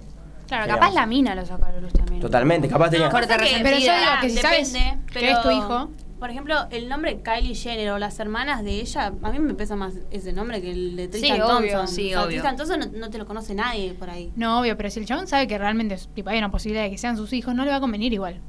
[0.48, 2.20] Claro, ¿qué capaz la mina lo sacó a la luz también.
[2.22, 3.11] Totalmente, capaz tenía...
[3.11, 3.70] Corte Pasa que- resentida.
[3.70, 5.88] Pero yo digo que si Depende, sabes pero- que es tu hijo,
[6.20, 9.74] Por ejemplo, el nombre Kylie Jenner o las hermanas de ella, a mí me pesa
[9.74, 11.88] más ese nombre que el de Tristan Sí, obvio, Thompson.
[11.88, 12.28] sí, O sea, obvio.
[12.42, 14.30] Tristan Thompson no, no te lo conoce nadie por ahí.
[14.37, 16.90] no, obvio, pero si el chabón sabe que realmente es- tipo, hay una posibilidad de
[16.90, 18.40] que sean sus hijos, no le va a convenir igual.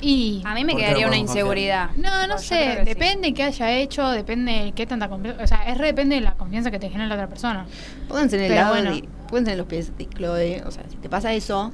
[0.00, 1.90] Y A mí me ¿Por qué quedaría una inseguridad.
[1.96, 2.84] no, no sé, que sí.
[2.84, 6.20] depende qué haya hecho, depende de qué tanta confianza, o sea, es re depende de
[6.20, 7.66] la confianza que te genera la otra persona.
[8.08, 8.90] Pónganse en el Pero lado bueno.
[8.94, 11.72] de, pónganse en los pies de Chloe, o sea, si te pasa eso,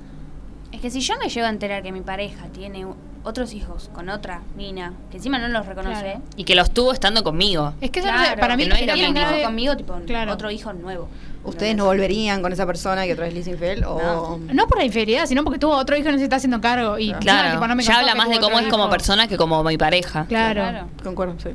[0.70, 2.86] Es que si yo me llego a enterar que mi pareja tiene
[3.24, 6.00] otros hijos con otra mina, que encima no los reconoce.
[6.00, 6.20] Claro.
[6.36, 7.72] Y que los tuvo estando conmigo.
[7.80, 9.42] Es que eso no Claro, para mí que no es lo mismo.
[9.44, 10.32] conmigo, tipo Claro.
[10.32, 11.08] otro hijo nuevo.
[11.44, 13.84] ¿ustedes no volverían con esa persona que otra vez le hizo infiel?
[13.84, 14.38] O...
[14.52, 16.98] No por la infidelidad, sino porque tuvo otro hijo y no se está haciendo cargo.
[16.98, 19.36] Y Claro, tipo, no me ya habla que más de cómo es como persona que
[19.36, 20.26] como mi pareja.
[20.26, 20.86] Claro.
[21.02, 21.50] Concuerdo, sí.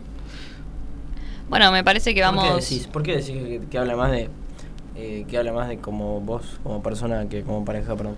[1.49, 2.69] Bueno, me parece que ¿Por qué vamos...
[2.69, 4.29] decís, ¿por qué decís que, que habla más de
[4.97, 8.17] eh, que habla más de como vos como persona que como pareja, perdón?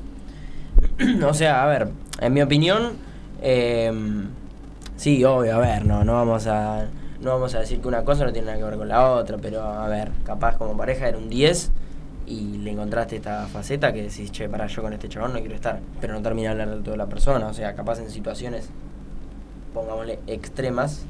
[1.28, 1.90] o sea, a ver,
[2.22, 2.94] en mi opinión,
[3.42, 3.92] eh,
[4.96, 6.88] sí, obvio, a ver, no, no vamos a
[7.22, 9.38] no vamos a decir que una cosa no tiene nada que ver con la otra,
[9.38, 11.72] pero a ver, capaz como pareja era un 10
[12.26, 15.56] y le encontraste esta faceta que decís, che, para yo con este chabón no quiero
[15.56, 18.70] estar, pero no termina de hablar de toda la persona, o sea, capaz en situaciones,
[19.74, 21.06] pongámosle, extremas,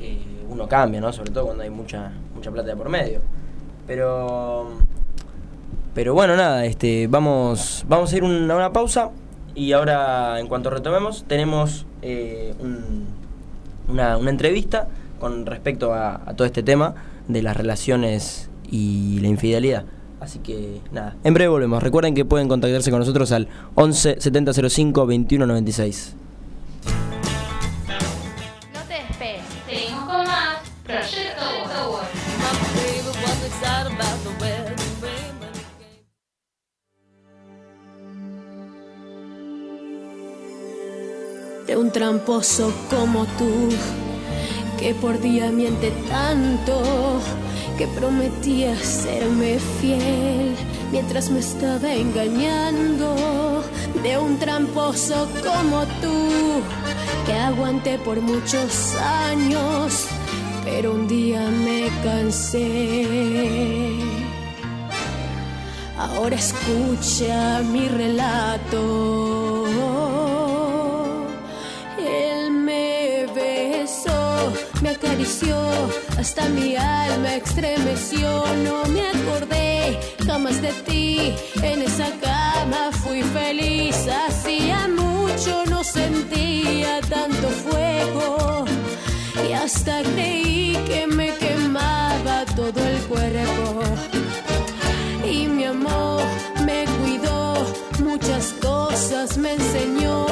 [0.00, 1.12] eh, uno cambia, ¿no?
[1.12, 3.20] Sobre todo cuando hay mucha mucha plata de por medio.
[3.86, 4.68] Pero
[5.94, 9.10] pero bueno, nada, este vamos vamos a ir una, una pausa
[9.54, 13.04] y ahora en cuanto retomemos tenemos eh, un-
[13.88, 14.88] una, una entrevista
[15.20, 16.94] con respecto a, a todo este tema
[17.28, 19.84] de las relaciones y la infidelidad.
[20.20, 21.82] Así que nada, en breve volvemos.
[21.82, 25.46] Recuerden que pueden contactarse con nosotros al 11 7005 21
[41.72, 43.70] de un tramposo como tú,
[44.78, 46.82] que por día miente tanto,
[47.78, 50.54] que prometía serme fiel
[50.90, 53.14] mientras me estaba engañando,
[54.02, 56.60] de un tramposo como tú,
[57.24, 58.94] que aguanté por muchos
[59.30, 60.08] años,
[60.66, 63.08] pero un día me cansé.
[65.96, 68.82] Ahora escucha mi relato.
[74.82, 75.56] Me acarició,
[76.18, 78.28] hasta mi alma estremeció.
[78.64, 83.96] No me acordé jamás de ti, en esa cama fui feliz.
[84.26, 88.64] Hacía mucho no sentía tanto fuego
[89.48, 93.82] y hasta creí que me quemaba todo el cuerpo
[95.24, 96.22] y mi amor
[96.66, 97.54] me cuidó,
[98.02, 100.26] muchas cosas me enseñó,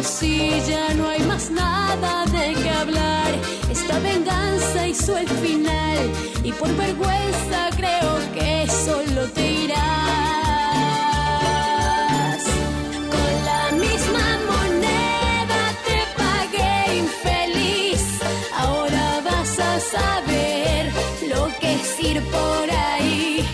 [0.00, 3.34] conocí, ya no hay más nada de qué hablar,
[3.70, 5.98] esta venganza hizo el final
[6.42, 9.80] y por vergüenza creo que solo te irás.
[13.14, 18.04] Con la misma moneda te pagué infeliz.
[18.56, 20.92] Ahora vas a saber
[21.28, 23.44] lo que es ir por ahí.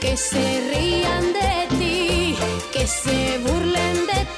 [0.00, 2.36] Que se rían de ti,
[2.72, 4.20] que se burlen de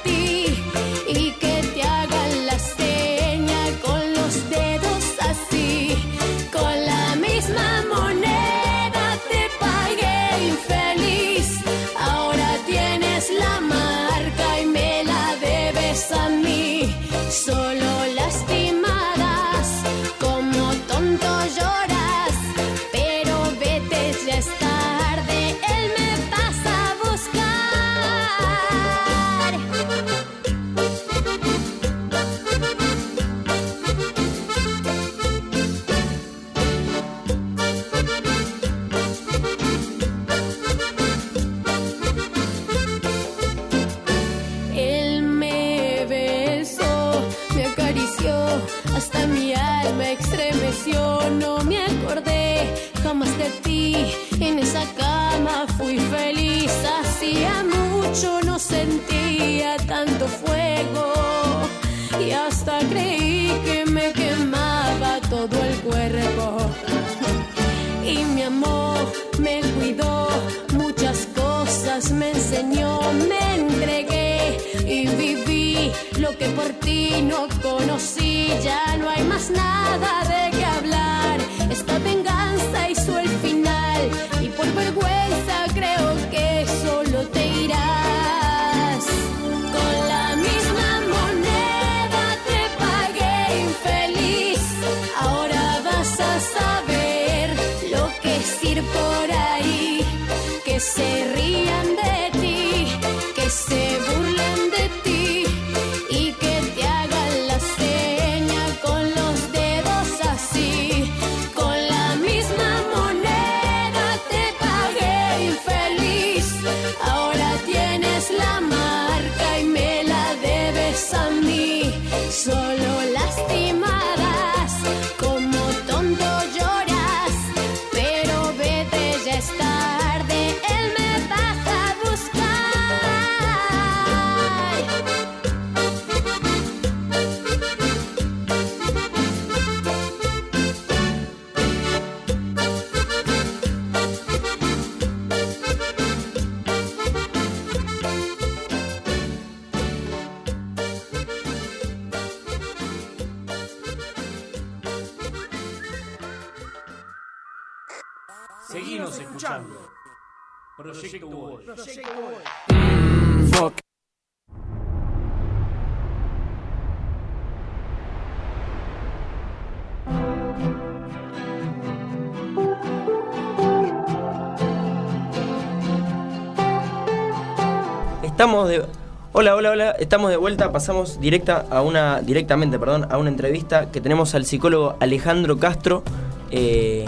[178.51, 178.85] Estamos de.
[179.31, 179.91] Hola, hola, hola.
[179.91, 180.73] Estamos de vuelta.
[180.73, 182.19] Pasamos directa a una.
[182.19, 186.03] directamente, perdón, a una entrevista que tenemos al psicólogo Alejandro Castro.
[186.51, 187.05] Eh,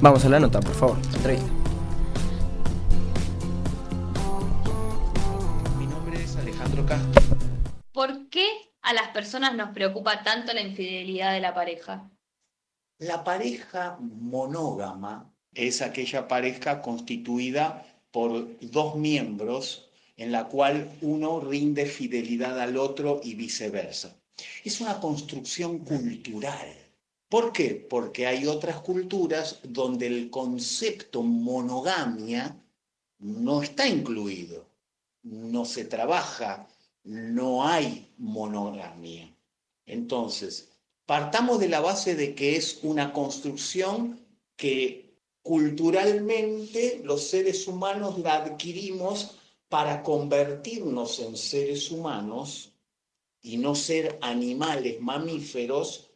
[0.00, 0.96] Vamos a la nota, por favor.
[1.14, 1.48] Entrevista.
[5.78, 7.36] Mi nombre es Alejandro Castro.
[7.92, 8.48] ¿Por qué
[8.82, 12.10] a las personas nos preocupa tanto la infidelidad de la pareja?
[12.98, 19.86] La pareja monógama es aquella pareja constituida por dos miembros
[20.20, 24.14] en la cual uno rinde fidelidad al otro y viceversa.
[24.62, 26.68] Es una construcción cultural.
[27.30, 27.86] ¿Por qué?
[27.88, 32.54] Porque hay otras culturas donde el concepto monogamia
[33.18, 34.66] no está incluido,
[35.22, 36.68] no se trabaja,
[37.04, 39.34] no hay monogamia.
[39.86, 40.68] Entonces,
[41.06, 44.20] partamos de la base de que es una construcción
[44.56, 49.39] que culturalmente los seres humanos la adquirimos
[49.70, 52.74] para convertirnos en seres humanos
[53.40, 56.10] y no ser animales mamíferos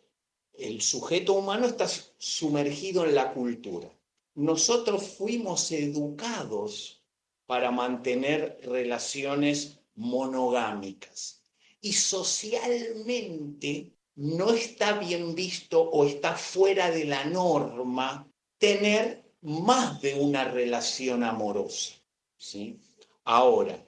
[0.56, 1.88] el sujeto humano está
[2.18, 3.88] sumergido en la cultura.
[4.34, 7.02] Nosotros fuimos educados
[7.46, 11.42] para mantener relaciones monogámicas
[11.80, 20.14] y socialmente no está bien visto o está fuera de la norma tener más de
[20.14, 21.94] una relación amorosa.
[22.36, 22.80] ¿sí?
[23.24, 23.84] Ahora,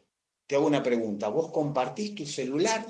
[0.47, 1.29] te hago una pregunta.
[1.29, 2.87] ¿Vos compartís tu celular?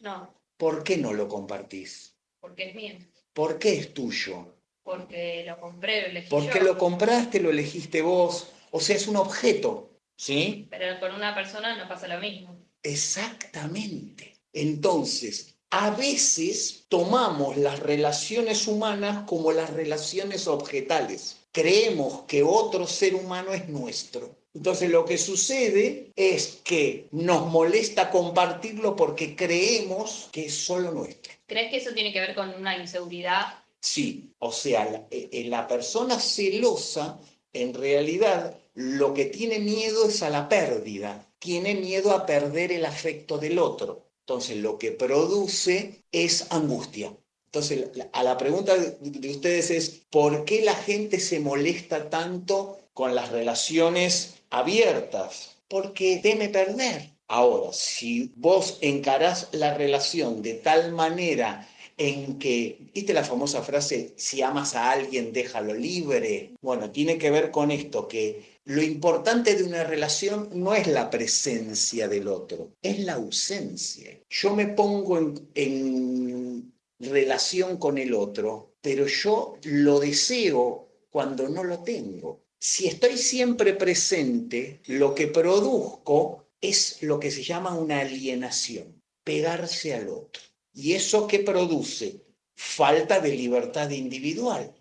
[0.00, 2.16] No, ¿Por qué no lo compartís?
[2.40, 2.94] porque es mío.
[3.32, 4.54] ¿Por qué es tuyo?
[4.82, 6.64] Porque lo compré, lo elegí Porque yo.
[6.64, 8.48] lo compraste, lo elegiste vos.
[8.70, 10.66] O sea, es un objeto, ¿sí?
[10.70, 12.56] Pero con una persona no pasa lo mismo.
[12.82, 14.34] Exactamente.
[14.52, 21.36] Entonces, a veces tomamos las relaciones humanas como las relaciones objetales.
[21.52, 24.37] Creemos que otro ser humano es nuestro.
[24.54, 31.32] Entonces lo que sucede es que nos molesta compartirlo porque creemos que es solo nuestro.
[31.46, 33.62] ¿Crees que eso tiene que ver con una inseguridad?
[33.80, 37.20] Sí, o sea, la, eh, la persona celosa
[37.52, 42.84] en realidad lo que tiene miedo es a la pérdida, tiene miedo a perder el
[42.84, 44.08] afecto del otro.
[44.20, 47.16] Entonces lo que produce es angustia.
[47.48, 53.14] Entonces a la pregunta de ustedes es, ¿por qué la gente se molesta tanto con
[53.14, 55.56] las relaciones abiertas?
[55.66, 57.10] Porque teme perder.
[57.26, 64.14] Ahora, si vos encarás la relación de tal manera en que, ¿viste la famosa frase,
[64.16, 66.52] si amas a alguien, déjalo libre?
[66.60, 71.10] Bueno, tiene que ver con esto, que lo importante de una relación no es la
[71.10, 74.18] presencia del otro, es la ausencia.
[74.28, 81.64] Yo me pongo en, en relación con el otro, pero yo lo deseo cuando no
[81.64, 82.44] lo tengo.
[82.58, 89.94] Si estoy siempre presente, lo que produzco es lo que se llama una alienación, pegarse
[89.94, 90.42] al otro.
[90.72, 92.24] ¿Y eso qué produce?
[92.56, 94.74] Falta de libertad individual.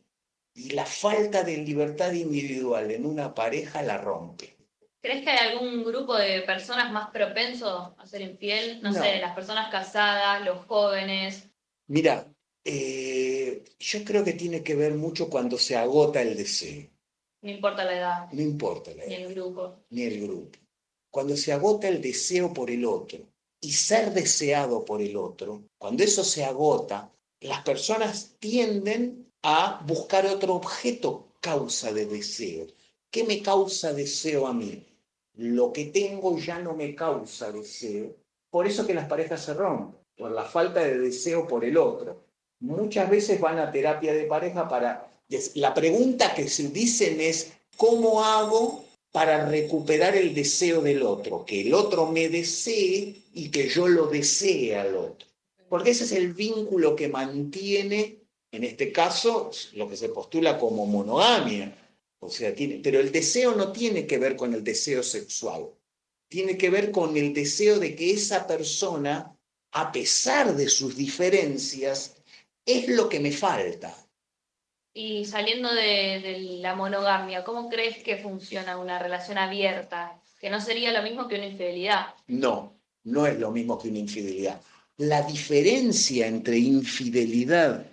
[0.55, 4.57] Y la falta de libertad individual en una pareja la rompe.
[5.01, 8.81] ¿Crees que hay algún grupo de personas más propenso a ser infiel?
[8.81, 9.01] No, No.
[9.03, 11.49] sé, las personas casadas, los jóvenes.
[11.87, 12.31] Mira,
[12.65, 16.89] eh, yo creo que tiene que ver mucho cuando se agota el deseo.
[17.41, 19.75] No importa la edad, No importa la ni edad, el grupo.
[19.89, 20.59] ni el grupo.
[21.11, 23.19] Cuando se agota el deseo por el otro
[23.61, 30.25] y ser deseado por el otro, cuando eso se agota, las personas tienden a buscar
[30.25, 32.67] otro objeto causa de deseo.
[33.09, 34.85] ¿Qué me causa deseo a mí?
[35.35, 38.15] Lo que tengo ya no me causa deseo.
[38.49, 42.23] Por eso que las parejas se rompen, por la falta de deseo por el otro.
[42.59, 45.11] Muchas veces van a terapia de pareja para...
[45.55, 51.45] La pregunta que se dicen es, ¿cómo hago para recuperar el deseo del otro?
[51.45, 55.27] Que el otro me desee y que yo lo desee al otro.
[55.69, 60.85] Porque ese es el vínculo que mantiene, en este caso, lo que se postula como
[60.85, 61.77] monogamia.
[62.19, 65.69] O sea, tiene, pero el deseo no tiene que ver con el deseo sexual.
[66.29, 69.36] Tiene que ver con el deseo de que esa persona,
[69.71, 72.15] a pesar de sus diferencias,
[72.65, 73.95] es lo que me falta.
[74.93, 80.19] Y saliendo de, de la monogamia, ¿cómo crees que funciona una relación abierta?
[80.39, 82.15] Que no sería lo mismo que una infidelidad.
[82.27, 84.59] No, no es lo mismo que una infidelidad.
[84.97, 87.85] La diferencia entre infidelidad,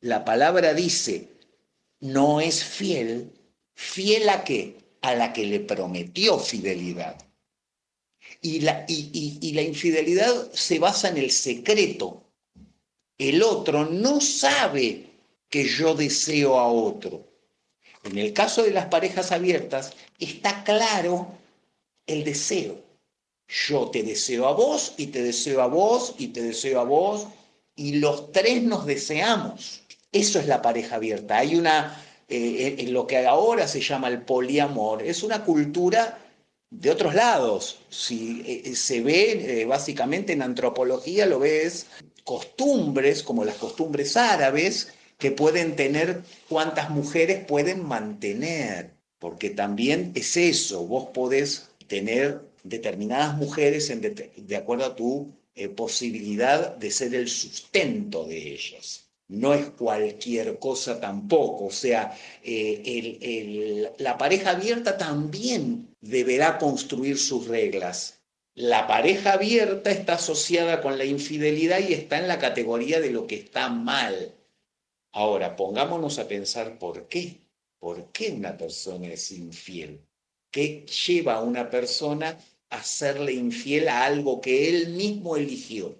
[0.00, 1.28] la palabra dice,
[2.00, 3.32] no es fiel,
[3.74, 4.76] fiel a qué?
[5.00, 7.16] A la que le prometió fidelidad.
[8.42, 12.24] Y la, y, y- la infidelidad se basa en el secreto.
[13.16, 15.06] El otro no sabe
[15.48, 17.24] que yo deseo a otro.
[18.02, 21.28] En el caso de las parejas abiertas, está claro
[22.06, 22.82] el deseo.
[23.68, 27.28] Yo te deseo a vos y te deseo a vos y te deseo a vos
[27.76, 29.82] y los tres nos deseamos.
[30.10, 31.38] Eso es la pareja abierta.
[31.38, 36.18] Hay una, eh, en lo que ahora se llama el poliamor, es una cultura
[36.72, 37.78] de otros lados.
[37.90, 41.86] Si eh, se ve eh, básicamente en antropología, lo ves
[42.24, 50.36] costumbres como las costumbres árabes que pueden tener cuántas mujeres pueden mantener, porque también es
[50.36, 57.14] eso, vos podés tener determinadas mujeres en de acuerdo a tu eh, posibilidad de ser
[57.14, 59.04] el sustento de ellas.
[59.28, 67.16] No es cualquier cosa tampoco, o sea, eh, el- la pareja abierta también deberá construir
[67.18, 68.20] sus reglas.
[68.54, 73.26] La pareja abierta está asociada con la infidelidad y está en la categoría de lo
[73.26, 74.34] que está mal.
[75.12, 77.40] Ahora, pongámonos a pensar por qué.
[77.78, 80.00] ¿Por qué una persona es infiel?
[80.50, 82.38] ¿Qué lleva a una persona
[82.68, 85.96] a serle infiel a algo que él mismo eligió?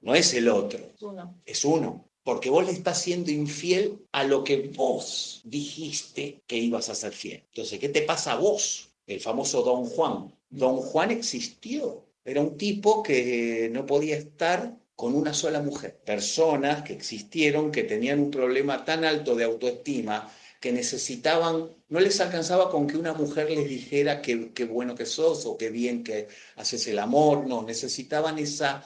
[0.00, 1.40] No es el otro, Uno.
[1.44, 2.08] es uno.
[2.24, 7.12] Porque vos le estás siendo infiel a lo que vos dijiste que ibas a ser
[7.12, 7.42] fiel.
[7.48, 8.91] Entonces, ¿qué te pasa a vos?
[9.06, 10.34] El famoso Don Juan.
[10.50, 12.06] Don Juan existió.
[12.24, 16.00] Era un tipo que no podía estar con una sola mujer.
[16.04, 22.20] Personas que existieron que tenían un problema tan alto de autoestima que necesitaban, no les
[22.20, 26.04] alcanzaba con que una mujer les dijera qué qué bueno que sos o qué bien
[26.04, 28.84] que haces el amor, no, necesitaban esa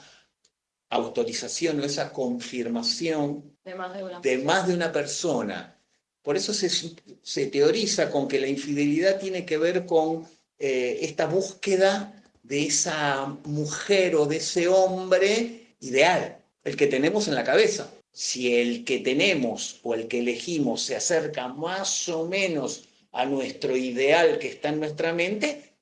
[0.89, 4.19] autorización o esa confirmación De más de una.
[4.21, 5.76] de más de una persona.
[6.21, 10.27] Por eso se, teoriza con que la infidelidad tiene que ver con
[10.59, 17.35] eh, esta búsqueda de esa mujer o de ese hombre ideal, el que tenemos en
[17.35, 17.91] la cabeza.
[18.11, 23.75] Si el que tenemos o el que elegimos se acerca más o menos a nuestro
[23.75, 25.73] ideal que está en nuestra mente,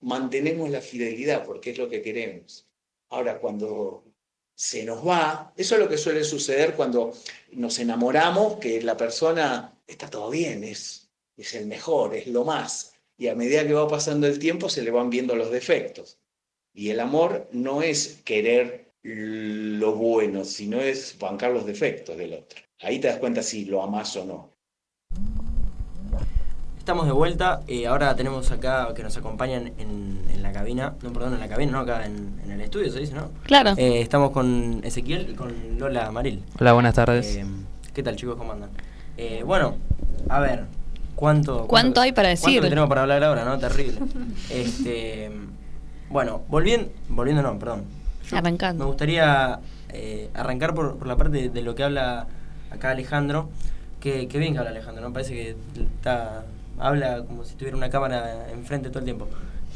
[0.00, 2.66] mantenemos la fidelidad porque es lo que queremos.
[3.10, 4.04] Ahora, cuando
[4.54, 7.12] se nos va, eso es lo que suele suceder cuando
[7.52, 12.94] nos enamoramos, que la persona está todo bien, es, es el mejor, es lo más.
[13.16, 16.18] Y a medida que va pasando el tiempo se le van viendo los defectos.
[16.72, 22.60] Y el amor no es querer lo bueno, sino es bancar los defectos del otro.
[22.80, 24.50] Ahí te das cuenta si lo amás o no.
[26.78, 31.12] Estamos de vuelta, eh, ahora tenemos acá que nos acompañan en, en la cabina, no,
[31.14, 33.30] perdón, en la cabina, no, acá en, en el estudio se dice, ¿no?
[33.44, 33.72] Claro.
[33.78, 36.42] Eh, estamos con Ezequiel y con Lola Maril.
[36.60, 37.36] Hola, buenas tardes.
[37.36, 37.46] Eh,
[37.94, 38.36] ¿Qué tal chicos?
[38.36, 38.70] ¿Cómo andan?
[39.16, 39.76] Eh, bueno,
[40.28, 40.64] a ver,
[41.14, 42.62] ¿cuánto, ¿Cuánto hay para ¿Cuánto decir?
[42.62, 43.58] que tenemos para hablar ahora, no?
[43.58, 44.00] Terrible.
[44.50, 45.30] este,
[46.10, 47.84] bueno, volviendo, volviendo no, perdón.
[48.28, 48.84] Yo Arrancando.
[48.84, 49.60] Me gustaría
[49.90, 52.26] eh, arrancar por, por la parte de, de lo que habla
[52.70, 53.48] acá Alejandro.
[54.00, 55.12] Que, que bien que habla Alejandro, ¿no?
[55.14, 56.44] Parece que está,
[56.78, 59.28] habla como si tuviera una cámara enfrente todo el tiempo.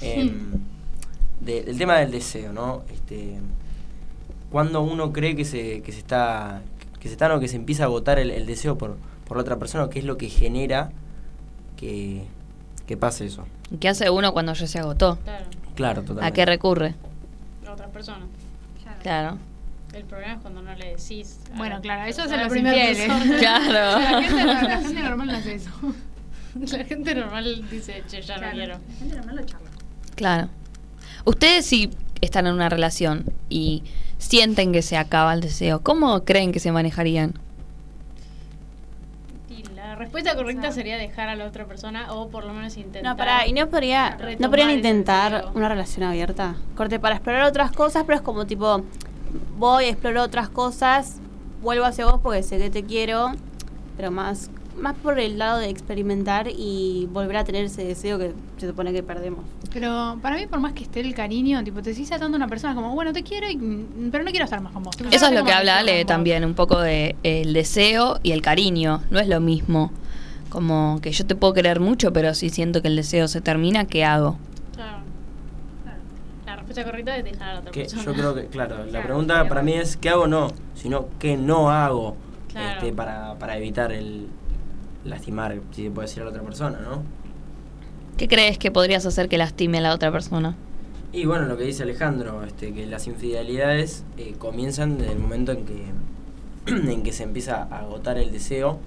[0.03, 0.51] Em,
[1.41, 2.83] de- del tema del deseo, ¿no?
[2.93, 3.39] Este,
[4.51, 6.61] cuando uno cree que se, que se está,
[7.01, 8.97] que se está, no, que se empieza a agotar el, el deseo por,
[9.29, 10.91] por la otra persona, ¿qué es lo que genera
[11.77, 12.25] que,
[12.87, 13.47] que pase eso.
[13.81, 15.19] ¿Qué hace uno cuando ya se agotó?
[15.25, 15.45] Claro.
[15.77, 16.27] Claro, totalmente.
[16.27, 16.95] ¿A qué recurre?
[17.67, 18.29] A otras personas.
[19.03, 19.39] Claro.
[19.93, 21.39] El problema es cuando no le decís.
[21.57, 22.99] Bueno, la claro, eso es persona, infieles.
[23.09, 23.39] persona.
[23.39, 24.01] Claro.
[24.01, 25.71] La gente, la gente normal no hace eso.
[26.59, 28.57] La gente normal dice, che, ya no Claro.
[28.57, 28.75] quiero.
[28.75, 29.71] La gente normal lo charla.
[30.17, 30.49] Claro.
[31.25, 33.85] Ustedes si están en una relación y
[34.17, 37.35] sienten que se acaba el deseo, ¿cómo creen que se manejarían?
[39.99, 43.03] Respuesta correcta sería dejar a la otra persona o por lo menos intentar.
[43.03, 46.55] No, pará, ¿y no podría, no podrían intentar una relación abierta?
[46.77, 48.83] Corte, para explorar otras cosas, pero es como tipo,
[49.59, 51.21] voy, exploro otras cosas,
[51.61, 53.33] vuelvo hacia vos porque sé que te quiero,
[53.97, 58.33] pero más, más por el lado de experimentar y volver a tener ese deseo que
[58.59, 59.45] se supone que perdemos.
[59.73, 62.49] Pero para mí, por más que esté el cariño, tipo, te sigues atando a una
[62.49, 64.97] persona como, bueno, te quiero, y, mm, pero no quiero estar más con vos.
[64.97, 68.43] Tipo, Eso es lo que habla Ale también, un poco de el deseo y el
[68.43, 69.03] cariño.
[69.11, 69.91] No es lo mismo.
[70.49, 73.85] Como que yo te puedo querer mucho, pero si siento que el deseo se termina,
[73.85, 74.39] ¿qué hago?
[74.75, 75.01] Claro.
[75.85, 76.01] Claro.
[76.47, 78.05] La respuesta correcta es dejar a la otra Que persona.
[78.05, 80.49] yo creo que, claro, la pregunta para mí es ¿qué hago o no?
[80.75, 82.17] Sino ¿qué no hago?
[82.51, 82.79] Claro.
[82.79, 84.29] Este, para, para evitar el
[85.05, 87.03] lastimar, si se puede decir a la otra persona, ¿no?
[88.17, 90.57] ¿Qué crees que podrías hacer que lastime a la otra persona?
[91.13, 95.53] Y bueno, lo que dice Alejandro, este, que las infidelidades eh, comienzan desde el momento
[95.53, 95.85] en que,
[96.93, 98.79] en que se empieza a agotar el deseo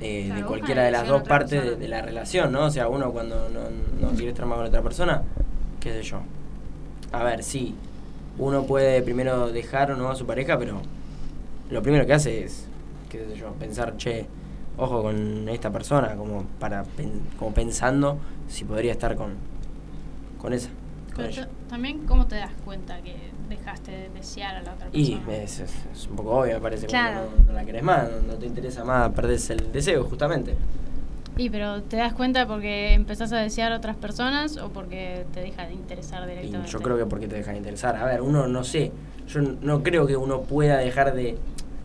[0.00, 2.64] eh, Claro, de cualquiera de las dos partes de, de la relación, ¿no?
[2.64, 3.60] O sea, uno cuando no,
[4.00, 5.22] no quiere estar más con otra persona,
[5.78, 6.22] qué sé yo.
[7.12, 7.74] A ver, sí,
[8.38, 10.80] uno puede primero dejar o no a su pareja, pero
[11.70, 12.66] lo primero que hace es,
[13.10, 14.26] qué sé yo, pensar, che,
[14.78, 16.84] ojo con esta persona, como para
[17.38, 18.18] como pensando
[18.48, 19.30] si podría estar con,
[20.40, 20.68] con esa.
[21.14, 23.14] Con Pero también, ¿cómo te das cuenta que
[23.48, 25.36] dejaste de desear a la otra Y persona?
[25.36, 26.86] es, es- es un poco obvio, me parece.
[26.86, 27.20] Claro.
[27.26, 30.54] Cuando no, no la querés más, no, no te interesa más, perdés el deseo, justamente.
[31.36, 35.40] Y pero ¿te das cuenta porque empezás a desear a otras personas o porque te
[35.40, 36.68] deja de interesar Y directamente?
[36.70, 37.96] yo creo que porque te deja de interesar.
[37.96, 38.92] A ver, uno no sé.
[39.28, 41.38] Yo no creo que uno pueda dejar de.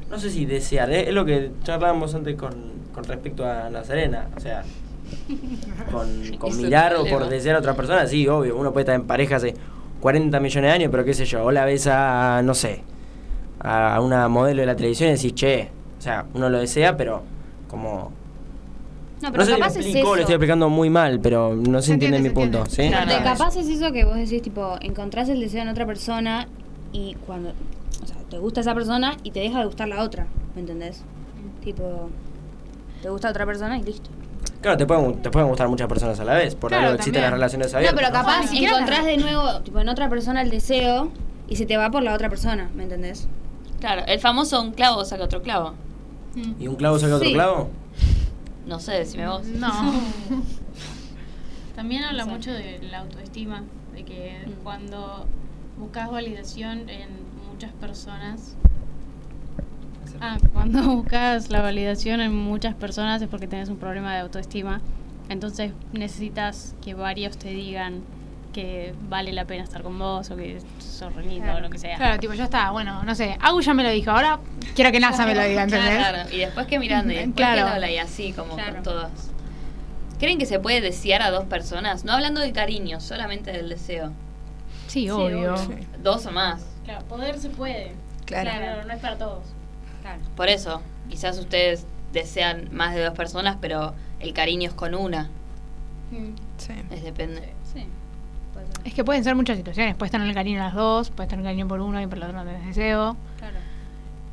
[0.10, 0.90] No sé si desear.
[0.92, 1.08] ¿eh?
[1.08, 2.56] Es lo que charlábamos antes con,
[2.98, 4.28] con respecto a Nazarena.
[4.36, 4.64] O sea,
[5.92, 6.08] con,
[6.40, 8.58] con Es mirar o por desear a otra persona, sí, obvio.
[8.58, 9.54] Uno puede estar en pareja hace
[10.02, 11.46] 40 millones de años, pero qué sé yo.
[11.46, 12.82] O la ves a, no sé,
[13.60, 15.70] a una modelo de la televisión y decís, che.
[16.00, 17.22] O sea, uno lo desea, pero
[17.68, 18.12] como.
[19.22, 20.16] No, No, pero sé si me capaz es explico, eso.
[20.16, 22.34] lo estoy explicando muy mal, pero no se, Se entiende, entiende, mi se
[22.90, 22.96] punto.
[22.98, 26.48] Ah, capaz es eso que vos decís, tipo, encontrás el deseo en otra persona
[26.94, 27.50] y cuando,
[28.04, 30.26] o sea, te gusta esa persona y te deja de gustar la otra,
[30.56, 31.04] ¿me entendés?
[31.64, 32.10] Tipo,
[33.02, 34.10] te gusta otra persona y listo.
[34.62, 37.22] Claro, te pueden, te pueden gustar muchas personas a la vez, por Claro, algo existen
[37.22, 38.00] las relaciones No, abiertas.
[38.00, 41.12] pero capaz ni siquiera encontrás de nuevo, tipo, en otra persona el deseo
[41.48, 43.28] y se te va por la otra persona, ¿me entendés?
[43.80, 45.74] Claro, el famoso un clavo saca otro clavo.
[46.60, 47.34] ¿Y un clavo saca otro Sí.
[47.34, 47.70] clavo?
[48.66, 49.46] No sé, decime vos.
[49.46, 49.72] No.
[51.76, 54.64] También habla mucho de la autoestima, de que Mm.
[54.64, 55.26] cuando
[55.78, 57.10] buscas validación en
[57.52, 58.56] muchas personas.
[60.22, 64.82] Ah, cuando buscas la validación en muchas personas es porque tienes un problema de autoestima.
[65.30, 68.02] Entonces necesitas que varios te digan
[68.54, 71.78] que vale la pena estar con vos o que sos re lindo o lo que
[71.78, 71.96] sea.
[71.98, 74.40] Claro, tipo, ya está, bueno, no sé, Agu ya me lo dijo, ahora
[74.74, 75.98] quiero que NASA me lo diga, ¿entendés?
[75.98, 77.66] Claro, y después que mirando, y después Claro.
[77.68, 78.76] que habla y así, como Claro.
[78.76, 79.12] con todas.
[80.18, 82.04] ¿Creen que se puede desear a dos personas?
[82.04, 84.12] No hablando de cariño, solamente del deseo.
[84.88, 85.54] Sí, obvio.
[86.02, 86.66] Dos o más.
[86.86, 87.92] Claro, poder se puede.
[88.26, 88.50] Claro.
[88.58, 89.44] Pero no es para todos.
[90.08, 90.22] Claro.
[90.36, 95.30] Por eso, quizás ustedes desean más de dos personas, pero el cariño es con una.
[96.58, 96.72] Sí.
[96.92, 97.42] Es depende.
[97.74, 97.86] Sí.
[98.86, 101.44] Es que pueden ser muchas situaciones, puedes tener el cariño en las dos, puedes tener
[101.46, 103.58] el cariño por uno y por el otro no tenés deseo, Claro.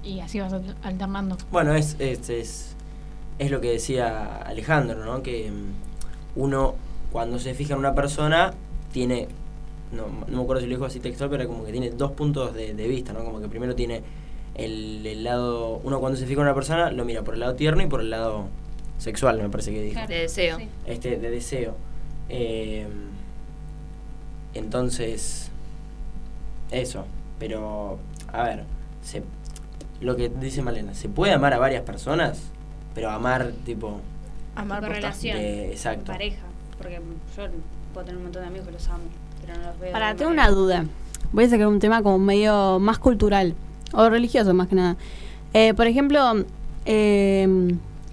[0.05, 1.37] y así vas al- alternando.
[1.51, 2.77] Bueno, es, es, es,
[3.41, 5.23] es lo que decía Alejandro, ¿no?
[5.23, 6.77] Que mm, uno,
[7.13, 8.55] cuando se fija en una persona,
[8.93, 9.27] tiene.
[9.93, 12.55] No, no me acuerdo si lo dijo así textual, pero como que tiene dos puntos
[12.55, 13.25] de, de vista, ¿no?
[13.25, 14.03] Como que primero tiene
[14.55, 15.81] el, el lado.
[15.85, 18.01] Uno, cuando se fija en una persona, lo mira por el lado tierno y por
[18.01, 18.47] el lado
[18.99, 20.01] sexual, me parece que dijo.
[20.07, 20.59] De deseo.
[20.59, 20.69] Sí.
[20.87, 21.75] este de deseo.
[22.29, 22.87] Eh,
[24.55, 25.51] entonces,
[26.71, 27.05] eso.
[27.39, 27.99] Pero,
[28.33, 28.65] a ver,
[29.03, 29.23] se,
[30.01, 32.41] lo que dice Malena, ¿se puede amar a varias personas?
[32.95, 34.01] Pero amar, tipo,
[34.55, 34.95] Amar posta.
[34.95, 35.37] relación.
[35.39, 36.13] de- exacto.
[36.13, 36.43] Pareja.
[36.79, 36.95] Porque
[37.37, 37.47] yo
[37.93, 39.05] puedo tener un montón de amigos que los amo,
[39.45, 39.93] pero no los veo.
[39.93, 40.85] Para, tengo manera- una duda.
[41.33, 43.55] Voy a sacar un tema como medio más cultural
[43.95, 44.97] o religioso más que nada.
[45.53, 46.45] Eh, por ejemplo,
[46.87, 47.47] eh,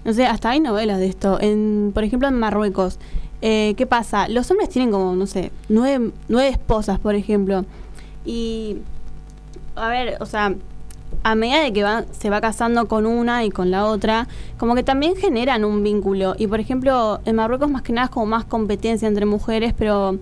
[0.04, 1.38] no sé, hasta hay novelas de esto.
[1.40, 2.98] En, por ejemplo, en Marruecos,
[3.40, 4.28] eh, ¿qué pasa?
[4.28, 7.64] Los hombres tienen como, no sé, nueve, nueve esposas, por ejemplo.
[8.24, 8.78] Y,
[9.74, 10.54] a ver, o sea,
[11.24, 14.28] a medida de que va, se va casando con una y con la otra,
[14.58, 16.34] como que también generan un vínculo.
[16.38, 20.18] Y por ejemplo, en Marruecos más que nada es como más competencia entre mujeres, pero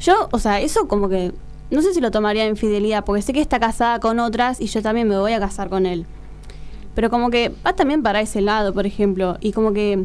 [0.00, 1.32] yo, o sea, eso como que
[1.74, 4.66] no sé si lo tomaría de infidelidad, porque sé que está casada con otras y
[4.66, 6.06] yo también me voy a casar con él.
[6.94, 10.04] Pero como que va también para ese lado, por ejemplo, y como que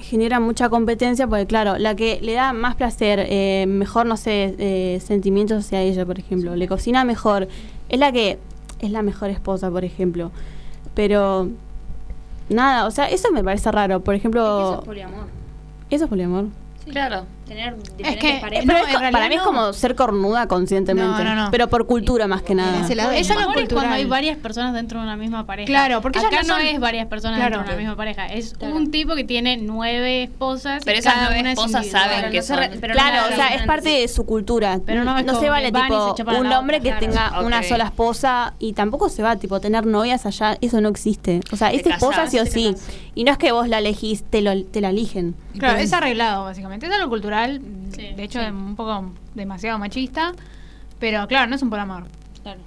[0.00, 4.54] genera mucha competencia, porque claro, la que le da más placer, eh, mejor, no sé,
[4.58, 7.48] eh, sentimientos hacia ella, por ejemplo, le cocina mejor,
[7.88, 8.38] es la que
[8.80, 10.30] es la mejor esposa, por ejemplo.
[10.94, 11.48] Pero,
[12.48, 14.00] nada, o sea, eso me parece raro.
[14.00, 14.42] Por ejemplo...
[14.44, 15.26] Eso es poliamor.
[15.90, 16.46] ¿Eso es poliamor?
[16.88, 18.66] Claro, tener diferentes que, parejas.
[18.66, 19.46] No, es co- realidad para mí es no.
[19.46, 21.24] como ser cornuda conscientemente.
[21.24, 21.50] No, no, no.
[21.50, 22.80] Pero por cultura más que nada.
[22.84, 23.66] ese lado Es algo cultural.
[23.66, 25.66] es cuando hay varias personas dentro de una misma pareja.
[25.66, 27.56] Claro, porque acá no no, son- es varias personas Claro.
[27.58, 28.26] dentro de una misma pareja.
[28.26, 30.82] Es un tipo que tiene nueve esposas.
[30.84, 33.54] Pero esas nueve esposas saben que No son- re- pero claro, no o sea, se
[33.56, 34.80] es parte de su cultura.
[34.84, 37.30] Pero no es se vale que tipo se un hombre otra, que claro.
[37.32, 41.40] tenga una sola esposa y tampoco se va tipo tener novias allá, eso no existe.
[41.52, 42.74] O sea, es esposa sí o sí.
[43.16, 45.34] Y no es que vos la elegís, te, lo, te la eligen.
[45.58, 46.86] Claro, es arreglado, básicamente.
[46.86, 47.33] Es algo cultural,
[47.94, 48.46] Sí, de hecho, sí.
[48.50, 50.32] un poco demasiado machista.
[50.98, 52.04] Pero claro, no es un poliamor.
[52.42, 52.60] Claro.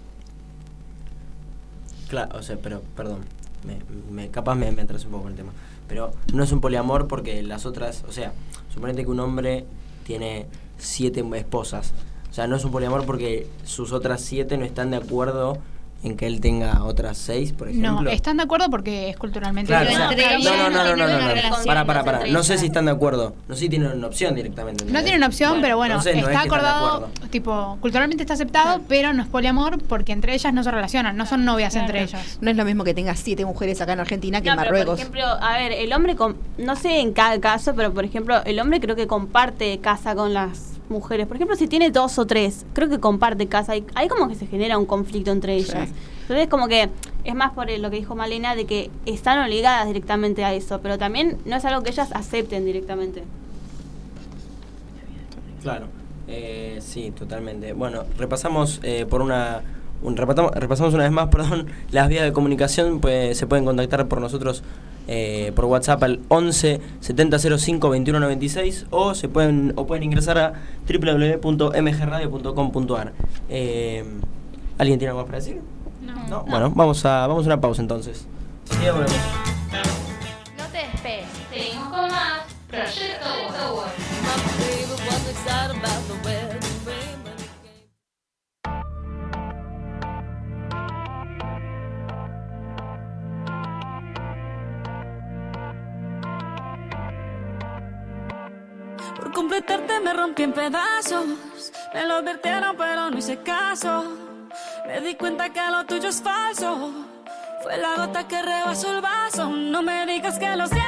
[2.09, 3.19] Claro, o sea, pero, perdón,
[3.65, 3.79] me,
[4.11, 5.51] me- capaz me, me atrasé un poco con el tema.
[5.87, 8.33] Pero no es un poliamor porque las otras, o sea,
[8.73, 9.65] suponete que un hombre
[10.05, 10.45] tiene
[10.77, 11.93] siete esposas.
[12.29, 15.57] O sea, no es un poliamor porque sus otras siete no están de acuerdo
[16.03, 18.01] en que él tenga otras seis, por ejemplo.
[18.03, 21.63] No, están de acuerdo porque es culturalmente Claro, no, no, no no, no, no, una
[21.65, 22.27] Para, para, para.
[22.27, 23.33] No sé si están de acuerdo.
[23.47, 24.85] No sé si tienen una opción directamente.
[24.85, 27.27] No tienen opción, pero bueno, está que están de acordado, acuerdo.
[27.29, 31.25] tipo, culturalmente está aceptado, pero no es poliamor porque entre ellas no se relacionan, no
[31.25, 32.37] son novias entre ellas.
[32.41, 34.69] No es lo mismo que tengas siete mujeres acá en Argentina que No, en pero
[34.69, 34.99] por Marruecos.
[34.99, 38.59] ejemplo, a ver, el hombre, com- no sé en cada caso, pero por ejemplo, el
[38.59, 41.27] hombre creo que comparte casa con las mujeres.
[41.27, 43.75] Por ejemplo, si tiene dos o tres, creo que comparte casa.
[43.75, 45.89] y Ahí como que se genera un conflicto entre ellas.
[46.21, 46.89] Entonces, como que
[47.23, 50.97] es más por lo que dijo Malena, de que están obligadas directamente a eso, pero
[50.97, 53.23] también no es algo que ellas acepten directamente.
[55.61, 55.87] Claro,
[56.27, 57.73] eh, sí, totalmente.
[57.73, 59.61] Bueno, repasamos eh, por una...
[60.01, 64.07] Un, repatamos- repasamos una vez más, perdón, las vías de comunicación, pues se pueden contactar
[64.07, 64.63] por nosotros
[65.07, 70.53] eh, por WhatsApp al 11 7005 2196 o se pueden o pueden ingresar a
[70.87, 73.13] www.mgradio.com.ar.
[73.49, 74.03] Eh,
[74.77, 75.61] ¿Alguien tiene algo más para decir?
[76.29, 76.43] No.
[76.43, 78.27] Bueno, vamos a vamos a una pausa entonces.
[78.65, 79.15] Sí, ya volvemos.
[80.57, 81.25] No te despegues.
[81.51, 83.29] Seguimos con más Proyecto
[83.75, 83.91] World.
[100.17, 101.25] Rompí en pedazos.
[101.93, 104.03] Me lo advirtieron, pero no hice caso.
[104.85, 106.91] Me di cuenta que lo tuyo es falso.
[107.63, 109.49] Fue la gota que rebasó el vaso.
[109.49, 110.83] No me digas que lo sientes.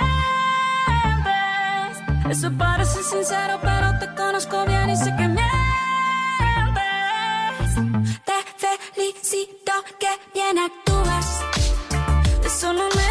[2.30, 5.50] Eso parece sincero, pero te conozco bien y sé que mientes.
[8.26, 8.34] Te
[8.94, 11.42] felicito que bien actúas.
[12.46, 13.09] Eso no me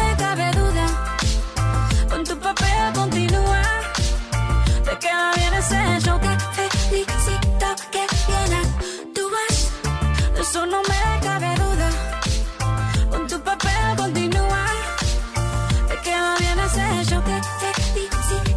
[10.49, 11.89] eso no me cabe duda.
[13.11, 14.65] Con tu papel continúa.
[15.87, 17.39] Te queda bien ese show que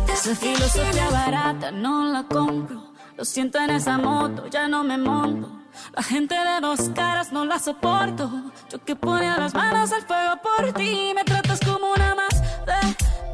[0.06, 2.92] Te Esa filosofía barata no la compro.
[3.16, 5.50] Lo siento en esa moto, ya no me monto.
[5.94, 8.30] La gente de dos caras no la soporto.
[8.70, 11.12] Yo que ponía las manos al fuego por ti.
[11.14, 12.36] Me tratas como una más
[12.70, 12.80] de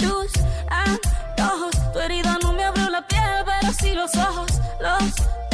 [0.05, 0.33] tus
[0.69, 1.93] antojos.
[1.93, 4.51] Tu herida no me abrió la piel, pero sí los ojos.
[4.81, 5.48] Los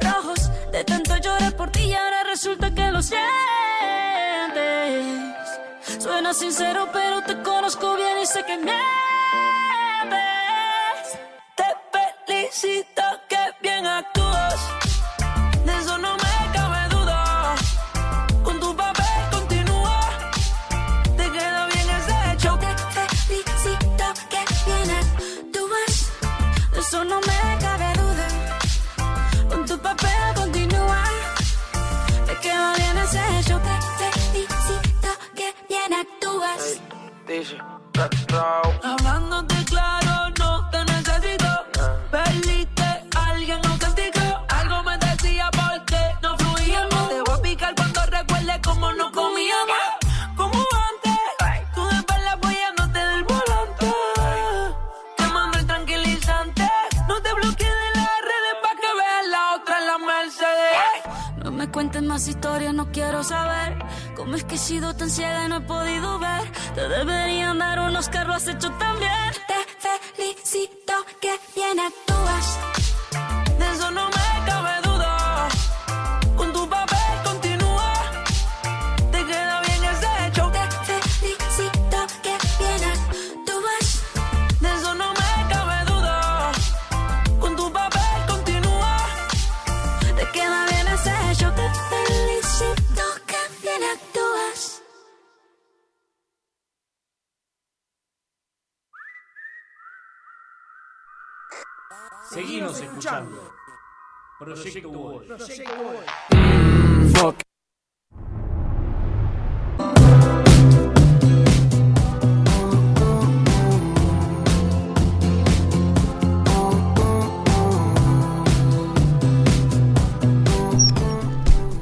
[0.00, 0.50] rojos.
[0.72, 3.20] De tanto llorar por ti y ahora resulta que lo sientes.
[5.98, 8.78] Suena sincero, pero te conozco bien y sé que mientes.
[11.56, 11.64] Te
[12.26, 14.60] felicito que bien actúas.
[15.64, 15.98] De eso
[37.40, 38.99] Let's go.
[64.20, 66.42] ¿Cómo es que he sido tan ciega y no he podido ver?
[66.74, 69.29] Te deberían dar unos carros has hecho también.
[104.62, 105.26] Proyecto Wolf.
[107.14, 107.36] Fuck.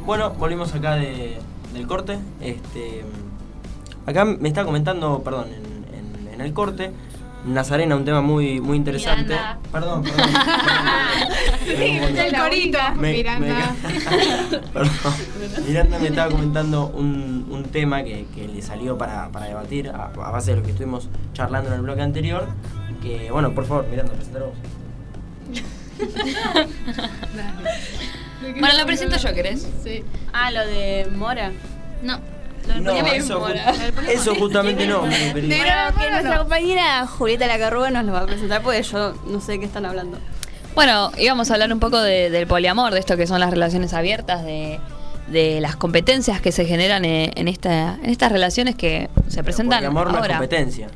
[0.06, 1.38] Bueno, volvimos acá de-
[1.74, 2.18] del corte.
[2.40, 3.04] Este,
[4.06, 5.94] acá me está comentando, perdón, en,
[6.28, 6.92] en- en el corte,
[7.44, 9.22] Nazarena, un tema muy, muy interesante.
[9.24, 9.58] Miranda.
[9.72, 10.30] Perdón, perdón.
[12.18, 12.78] El corito.
[12.96, 13.74] Me- Miranda.
[14.72, 14.92] Perdón.
[15.66, 20.06] Miranda me estaba comentando un, un tema que, que le salió para, para debatir a,
[20.06, 22.46] a base de lo que estuvimos charlando en el bloque anterior.
[23.02, 24.56] Que, bueno, por favor, Miranda, presentalo vos.
[28.60, 29.66] Bueno, lo presento yo, ¿querés?
[29.82, 30.04] Sí.
[30.32, 31.50] Ah, lo de Mora.
[32.02, 32.18] No.
[32.80, 33.46] No, eso,
[34.08, 35.02] eso justamente no.
[35.02, 39.52] Pero que nuestra compañera Julieta Lacarrúa nos lo va a presentar porque yo no sé
[39.52, 40.18] de qué están hablando.
[40.74, 43.94] Bueno, íbamos a hablar un poco de- del poliamor, de esto que son las relaciones
[43.94, 44.78] abiertas, de,
[45.28, 49.78] de las competencias que se generan en, en esta, en estas relaciones que se presentan
[49.80, 50.34] Poliamor no es ahora.
[50.36, 50.86] competencia.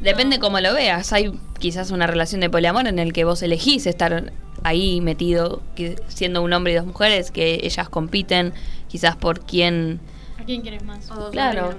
[0.00, 1.12] Depende cómo lo veas.
[1.12, 4.32] Hay quizás una relación de poliamor en el que vos elegís estar
[4.64, 8.52] ahí metido, que- siendo un hombre y dos mujeres, que ellas compiten
[8.88, 10.00] quizás por quién...
[10.42, 11.08] ¿A quién quieres más?
[11.30, 11.74] Claro.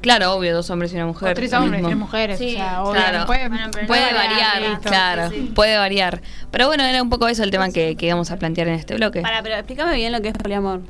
[0.00, 1.32] Claro, obvio, dos hombres y una mujer.
[1.32, 1.88] O tres hombres, mismo.
[1.88, 2.38] tres mujeres.
[2.38, 3.26] Sí, o sea, obvio, Claro.
[3.26, 6.22] puede, Bueno, Puede no variar, claro, Sí, puede variar.
[6.52, 8.94] Pero bueno, era un poco eso el tema que, que íbamos a plantear en este
[8.94, 9.22] bloque.
[9.22, 10.82] Para, pero explícame bien lo que es poliamor.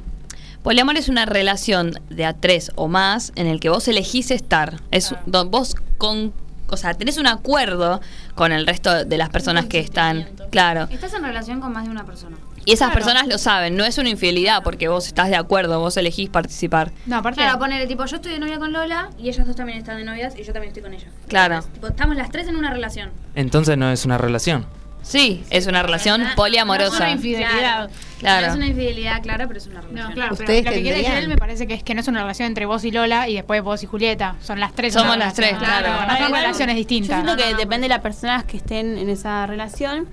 [0.63, 4.75] Poliamor es una relación de a tres o más en el que vos elegís estar.
[4.91, 6.35] Es vos con,
[6.69, 8.03] o sea, tenés un acuerdo
[8.35, 10.87] con el resto de las personas que están, claro.
[10.91, 12.37] Estás en relación con más de una persona.
[12.69, 15.97] Y esas personas lo saben, no es una infidelidad porque vos estás de acuerdo, vos
[15.97, 16.93] elegís participar.
[17.07, 17.41] No, aparte.
[17.41, 20.05] Claro, ponele tipo, yo estoy de novia con Lola y ellas dos también están de
[20.05, 21.07] novias y yo también estoy con ella.
[21.29, 21.63] Claro.
[21.63, 23.11] Tipo, estamos las tres en una relación.
[23.35, 24.67] Entonces no es una relación.
[25.01, 26.91] Sí, es una relación poliamorosa.
[26.91, 27.91] No es una infidelidad.
[28.19, 28.47] Claro.
[28.47, 30.09] No es una infidelidad, claro, pero es una relación.
[30.11, 32.03] No, claro, pero Ustedes lo que quiere decir él me parece que es que no
[32.03, 34.37] es una relación entre vos y Lola y después vos y Julieta.
[34.43, 34.93] Son las tres.
[34.93, 35.59] Somos las relación.
[35.61, 36.07] tres, claro.
[36.07, 37.23] No son relaciones Yo distintas.
[37.25, 40.07] siento que depende de las personas que estén en esa relación.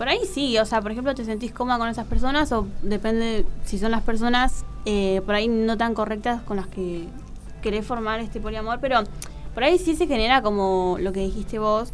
[0.00, 3.44] Por ahí sí, o sea, por ejemplo, te sentís cómoda con esas personas o depende
[3.66, 7.04] si son las personas eh, por ahí no tan correctas con las que
[7.60, 9.02] querés formar este poliamor, pero
[9.52, 11.90] por ahí sí se genera como lo que dijiste vos.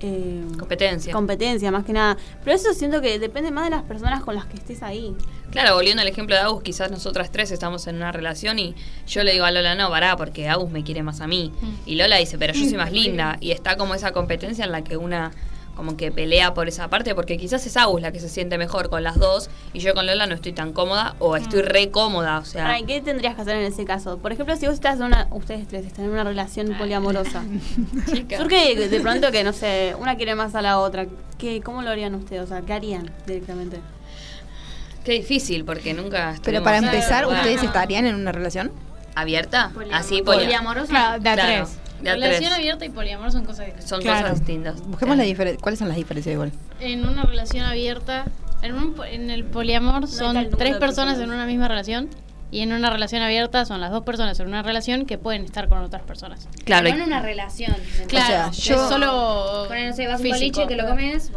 [0.00, 1.12] eh, Competencia.
[1.12, 4.44] competencia más que nada pero eso siento que depende más de las personas con las
[4.46, 5.14] que estés ahí
[5.52, 8.74] Claro, volviendo al ejemplo de Agus, quizás nosotras tres estamos en una relación y
[9.06, 11.50] yo le digo a Lola, no, pará, porque Agus me quiere más a mí.
[11.86, 13.36] Y Lola dice, pero yo soy más linda.
[13.40, 15.30] Y está como esa competencia en la que una
[15.76, 18.88] como que pelea por esa parte, porque quizás es Agus la que se siente mejor
[18.88, 22.38] con las dos y yo con Lola no estoy tan cómoda o estoy re cómoda,
[22.38, 22.64] o sea...
[22.64, 24.18] Pará, ¿y ¿qué tendrías que hacer en ese caso?
[24.18, 27.44] Por ejemplo, si vos estás en una, ustedes tres están en una relación poliamorosa,
[28.36, 31.06] surge de pronto que, no sé, una quiere más a la otra,
[31.38, 32.42] ¿qué, ¿cómo lo harían ustedes?
[32.42, 33.80] O sea, ¿qué harían directamente?
[35.04, 36.34] Qué difícil, porque nunca...
[36.42, 37.26] Pero para empezar.
[37.26, 38.72] ¿ustedes estarían en una relación?
[39.14, 39.70] ¿Abierta?
[39.92, 40.88] Así, Poliamorosa.
[40.88, 41.85] Claro, de a Claro, tres.
[42.02, 42.52] De Relación tres.
[42.54, 43.88] abierta y poliamor son cosas distintas.
[43.88, 44.22] Son Claro.
[44.28, 44.82] cosas distintas.
[44.82, 45.60] Busquemos la diferencia.
[45.62, 46.52] ¿Cuáles son las diferencias igual?
[46.80, 48.26] En una relación abierta,
[48.62, 51.18] en, un, en el poliamor son tres personas personas.
[51.20, 52.08] en una misma relación
[52.50, 55.68] y en una relación abierta son las dos personas en una relación que pueden estar
[55.68, 56.48] con otras personas.
[56.64, 56.88] Claro.
[56.88, 57.74] No en una relación.
[58.06, 61.32] Claro, yo- es solo Poner, no sé, vas a un boliche y te lo comes.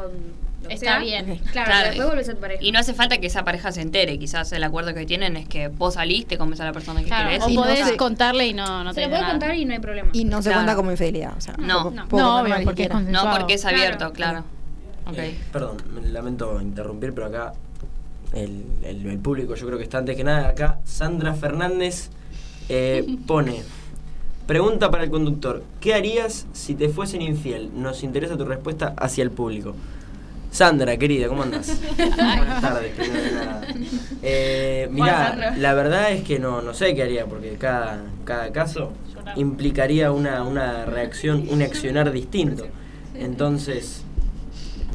[0.64, 0.99] Lo Está sea.
[0.99, 1.26] bien.
[1.26, 2.64] Claro, Claro, pero después vuelves a tu pareja.
[2.64, 5.47] Y no hace falta que esa pareja se entere, quizás el acuerdo que tienen es
[5.47, 7.43] que vos saliste, comes a la persona que Claro, querés.
[7.45, 9.66] o Y no podés contarle y no, no Se te lo dice puedo contar y
[9.66, 10.10] no hay problema.
[10.14, 10.60] Y no se Claro.
[10.60, 11.34] cuenta como infidelidad.
[11.38, 11.91] O sea, No.
[11.91, 12.41] No.
[12.41, 12.89] obvio, porque es.
[13.05, 14.43] No, porque abierto, claro.
[15.07, 15.18] Ok.
[15.18, 17.53] Eh, perdón, me lamento interrumpir, pero acá
[18.34, 20.49] el, el- el público yo creo que está antes que nada.
[20.49, 22.10] Acá Sandra Fernández
[22.70, 23.64] eh, pone,
[24.45, 27.72] pregunta para el conductor, ¿qué harías si te fuesen infiel?
[27.76, 29.76] Nos interesa tu respuesta hacia el público.
[30.52, 31.80] Sandra, querida, ¿cómo andás?
[31.97, 33.62] Buenas tardes, primero que nada.
[34.24, 38.91] Eh, mirá, la verdad es que no, no sé qué haría, porque cada, cada caso
[39.36, 42.66] implicaría una, una reacción, un accionar distinto.
[43.14, 44.04] Entonces,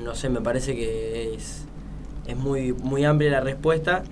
[0.03, 1.65] no sé, me parece que es,
[2.27, 4.03] es muy, muy amplia la respuesta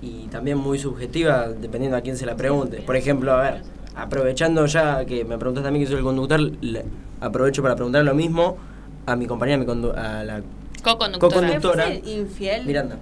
[0.00, 2.78] y también muy subjetiva dependiendo a quién se la pregunte.
[2.78, 3.62] Por ejemplo, a ver,
[3.96, 6.84] aprovechando ya que me preguntaste a mí que soy el conductor, le-
[7.20, 8.56] aprovecho para preguntar lo mismo
[9.06, 10.42] a mi compañera, a, mi condu- a la
[10.92, 11.34] Co-conductora.
[11.34, 12.66] co-conductora, ¿Le fuiste infiel?
[12.66, 12.96] Miranda.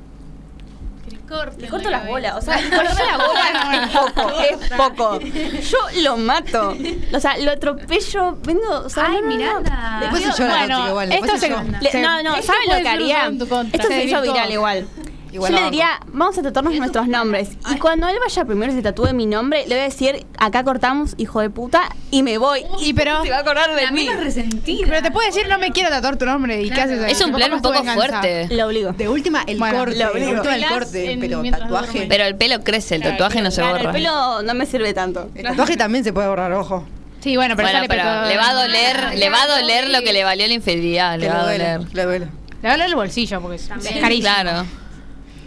[1.58, 5.18] Le corto las bolas, o sea, cortarle la bola es poco, es poco.
[5.20, 6.76] Yo lo mato.
[7.12, 9.26] O sea, lo atropello, vengo, o sea, Ay, no.
[9.28, 9.98] Miranda.
[10.00, 13.26] Después se llora, bueno, tóxico, igual, esto se le- no, no, ¿saben lo que haría?
[13.26, 13.46] Esto
[13.82, 14.86] Se se hizo viral igual.
[15.34, 17.48] Igual Yo le diría, vamos a tatuarnos nuestros nombres.
[17.68, 20.62] Y cuando él vaya primero y se tatúe mi nombre, le voy a decir, acá
[20.62, 22.64] cortamos, hijo de puta, y me voy.
[22.80, 23.24] Y pero.
[23.24, 24.08] Se va a acordar de mí.
[24.08, 24.86] resentida.
[24.88, 26.62] Pero te puede decir, no me quiero tatuar tu nombre.
[26.62, 27.10] ¿Y qué haces ahí?
[27.10, 28.46] Es un plan un poco fuerte.
[28.54, 28.92] Lo obligo.
[28.92, 29.96] De última, el Bueno, corte.
[29.96, 30.30] lo De obligo.
[30.34, 31.10] última, el corte.
[31.12, 31.86] en- Pero mientras tatuaje.
[31.92, 32.06] duerme.
[32.08, 33.90] Pero el pelo crece, el tatuaje no se Claro, borra.
[33.90, 35.30] el pelo no me sirve tanto.
[35.34, 36.86] El tatuaje también se puede borrar, ojo.
[37.20, 40.00] Sí, bueno, pero Bueno, sale pero le va a doler, le va a doler lo
[40.02, 41.72] que le valió la infidelidad, le va a duele.
[41.72, 41.94] doler.
[41.94, 42.26] Le duele.
[42.62, 44.00] Le va a doler el bolsillo porque es, es También.
[44.00, 44.28] carísimo.
[44.28, 44.66] Claro.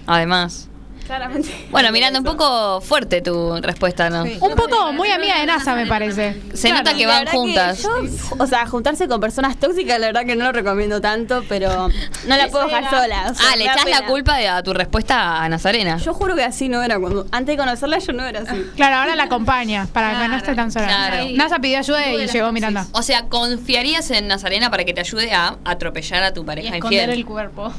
[0.08, 0.70] Además.
[1.06, 1.68] Claramente.
[1.72, 4.26] Bueno, Miranda, un poco fuerte tu respuesta, ¿no?
[4.26, 4.38] Sí.
[4.42, 6.42] Un poco muy amiga de NASA, me parece.
[6.54, 7.82] Se nota que van juntas.
[7.82, 7.90] yo,
[8.38, 12.36] o sea, juntarse con personas tóxicas, la verdad que no lo recomiendo tanto, pero no
[12.38, 13.28] la puedo dejar sola.
[13.32, 15.96] o sea, Ah, le echás la culpa de a tu respuesta a Nazarena.
[15.96, 17.00] Yo juro que así no era.
[17.00, 18.62] cuando Antes de conocerla, yo no era así.
[18.76, 20.88] Claro, ahora la acompaña para que no Claro, esté tan sola.
[20.88, 21.26] claro.
[21.36, 22.86] NASA pidió ayuda y llegó Miranda.
[22.92, 26.76] O sea, ¿confiarías en Nazarena para que te ayude a atropellar a tu Y pareja
[26.76, 27.20] esconder infiel?
[27.20, 27.72] el cuerpo.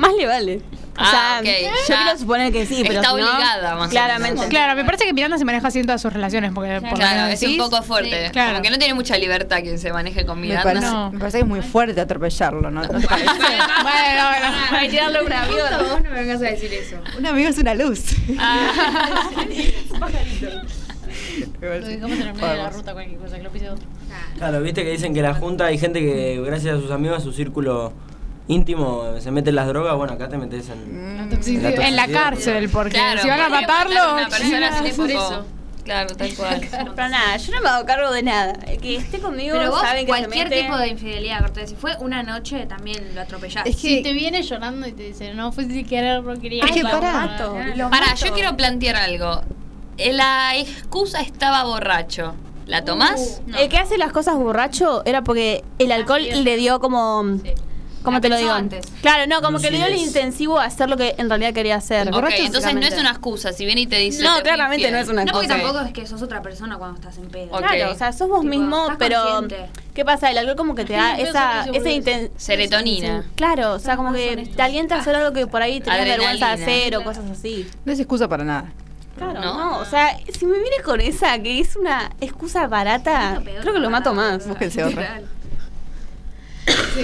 [0.00, 0.56] Más le vale.
[0.56, 0.62] O
[1.02, 1.46] Ah, sea, ok,
[1.88, 4.34] yo quiero suponer que sí, pero Está si no, obligada, más o Claramente.
[4.34, 4.46] menos.
[4.50, 6.52] Claro, me parece que Miranda se maneja así en todas sus relaciones.
[6.52, 8.26] Porque por que Claro, es un poco fuerte.
[8.26, 8.50] Sí, claro.
[8.50, 10.64] Como que no tiene mucha libertad quien se maneje con Me Miranda.
[10.64, 11.10] parece, No.
[11.12, 12.82] me parece que es muy fuerte atropellarlo, ¿no?
[12.92, 13.30] Bueno, bueno.
[14.70, 15.88] Para tirarle una Justo avión.
[15.90, 16.96] vos no me vengas a decir eso.
[17.18, 18.02] Un amigo es una luz.
[21.60, 23.86] Lo dejamos en el medio de la ruta, cualquier cosa, que lo pise otro.
[24.36, 27.20] Claro, viste que dicen que la junta hay gente que gracias a sus amigos, a
[27.20, 27.92] su círculo
[28.50, 31.16] íntimo, se mete en las drogas, bueno, acá te metes en...
[31.18, 31.72] La toxicidad.
[31.80, 34.14] En la cárcel, porque Claro, si van a matarlo.
[34.14, 35.46] una persona por eso.
[35.84, 36.60] Claro, tal cual.
[36.94, 38.52] Pero nada, yo no me hago cargo de nada.
[38.66, 41.70] El que esté conmigo Pero vos, saben que se cualquier mete- tipo de infidelidad, Cortés,
[41.70, 43.66] si fue una noche, también lo atropellás.
[43.66, 46.64] Es Si que te viene llorando y te dice, no, fue sin querer, no quería.
[46.64, 47.56] Es que Pará, mato.
[48.24, 49.40] yo quiero plantear algo.
[49.96, 52.34] Eh, La excusa estaba borracho.
[52.66, 53.42] ¿La tomás?
[53.58, 57.24] El que hace las cosas borracho era porque el alcohol le dio como.
[58.02, 58.52] ¿Cómo La te lo digo?
[58.52, 58.86] antes.
[59.02, 61.76] Claro, no, como que le dio el intensivo a hacer lo que en realidad quería
[61.76, 62.08] hacer.
[62.14, 63.52] ok, entonces no es una excusa.
[63.52, 64.22] Si viene y te dice.
[64.22, 64.92] No, te claramente infiel.
[64.94, 65.62] no es una No, porque excusa.
[65.66, 67.50] tampoco es que sos otra persona cuando estás en pedo.
[67.58, 69.20] Claro, o sea, sos vos Tipo, mismo, pero.
[69.22, 69.70] consciente.
[69.94, 70.30] ¿Qué pasa?
[70.30, 73.24] El alcohol como que te da esa, esa inten- Serotonina.
[73.34, 76.56] Claro, o sea, como que te alienta a hacer algo que por ahí tenías vergüenza
[76.56, 77.68] de hacer o cosas así.
[77.84, 78.72] no es excusa para nada.
[79.18, 79.54] Claro, ¿No?
[79.72, 79.78] no.
[79.80, 83.90] o sea, si me viene con esa, que es una excusa barata, creo que lo
[83.90, 84.46] mato más.
[84.48, 85.20] Búsquense otra.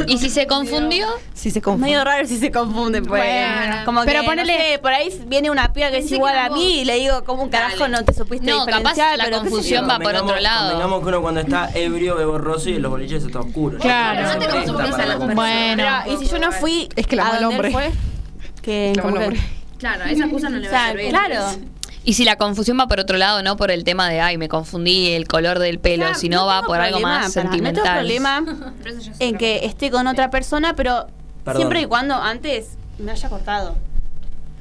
[0.07, 1.07] ¿Y si se confundió?
[1.35, 1.87] Si se confunde.
[1.89, 3.23] medio raro si se confunde, pues.
[3.23, 6.17] Bueno, como pero que, ponele- no sé, por ahí viene una piba que es que
[6.17, 6.59] igual era a vos.
[6.59, 7.97] mí y le digo, ¿cómo un carajo Dale.
[7.97, 9.19] no te supiste No, capaz diferenciar?
[9.19, 10.71] la Pero qué sé confusión va por otro lado.
[10.71, 13.79] Convengamos que uno cuando está ebrio ve borroso y en los boliches está oscuro.
[13.79, 14.23] Claro.
[14.23, 15.35] No No te para la la.
[15.35, 15.85] Bueno.
[16.05, 17.71] Pero, y si yo no fui Es que la el hombre.
[17.71, 17.93] fue,
[18.63, 19.41] que La que-.
[19.79, 21.09] Claro, esa excusa no le va a servir.
[21.11, 21.45] claro.
[22.07, 24.49] Y si la confusión va por otro lado, no por el tema de, ay, me
[24.49, 27.75] confundí el color del pelo, O sea, sino no va por algo más sentimental.
[27.75, 28.45] No tengo problema
[29.19, 31.09] en que esté con otra persona, pero
[31.45, 31.63] Perdón.
[31.63, 33.75] siempre y cuando antes me haya cortado.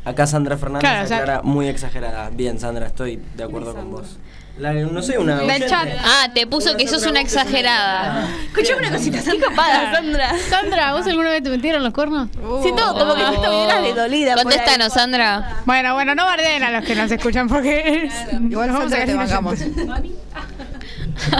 [0.05, 2.31] Acá Sandra Fernández Claro, o sea- aclara muy exagerada.
[2.31, 4.17] Bien, Sandra, estoy de acuerdo con vos.
[4.57, 5.41] La- no sé, una.
[5.41, 5.67] Oyente.
[5.67, 5.87] chat.
[6.01, 8.25] Ah, te puso que sos una exagerada.
[8.47, 10.31] Escuchame una cosita, qué copada, Sandra.
[10.49, 12.29] Sandra, ¿vos alguna vez te metieron los cuernos?
[12.61, 14.35] Siento como que siento vibras de dolida.
[14.35, 15.57] Contéstanos, Sandra.
[15.65, 18.09] Bueno, bueno, no barden a los que nos escuchan porque
[18.49, 19.59] Igual nos vamos a Sandra, te bancamos.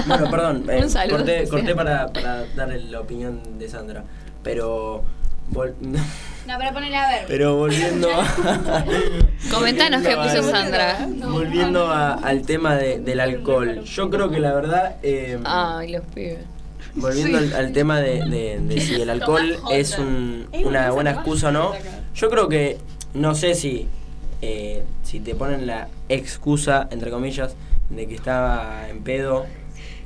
[0.08, 4.04] Bueno, perdón, eh, Un saludo corté, corté para, para darle la opinión de Sandra.
[4.44, 5.04] Pero.
[5.52, 7.26] Vol- No, pero ponele a ver.
[7.28, 8.86] Pero volviendo a.
[9.52, 11.08] Comentanos qué puso Sandra.
[11.30, 13.84] Volviendo a- al tema de- del alcohol.
[13.84, 14.96] Yo creo que la verdad.
[15.04, 16.40] eh, Ay, los pibes.
[16.96, 21.50] Volviendo al, al tema de, de- de si el alcohol es un- una buena excusa
[21.50, 21.72] o no,
[22.16, 22.78] yo creo que
[23.14, 23.88] no sé si
[24.42, 27.56] eh, si te ponen la excusa, entre comillas,
[27.90, 29.46] de que estaba en pedo,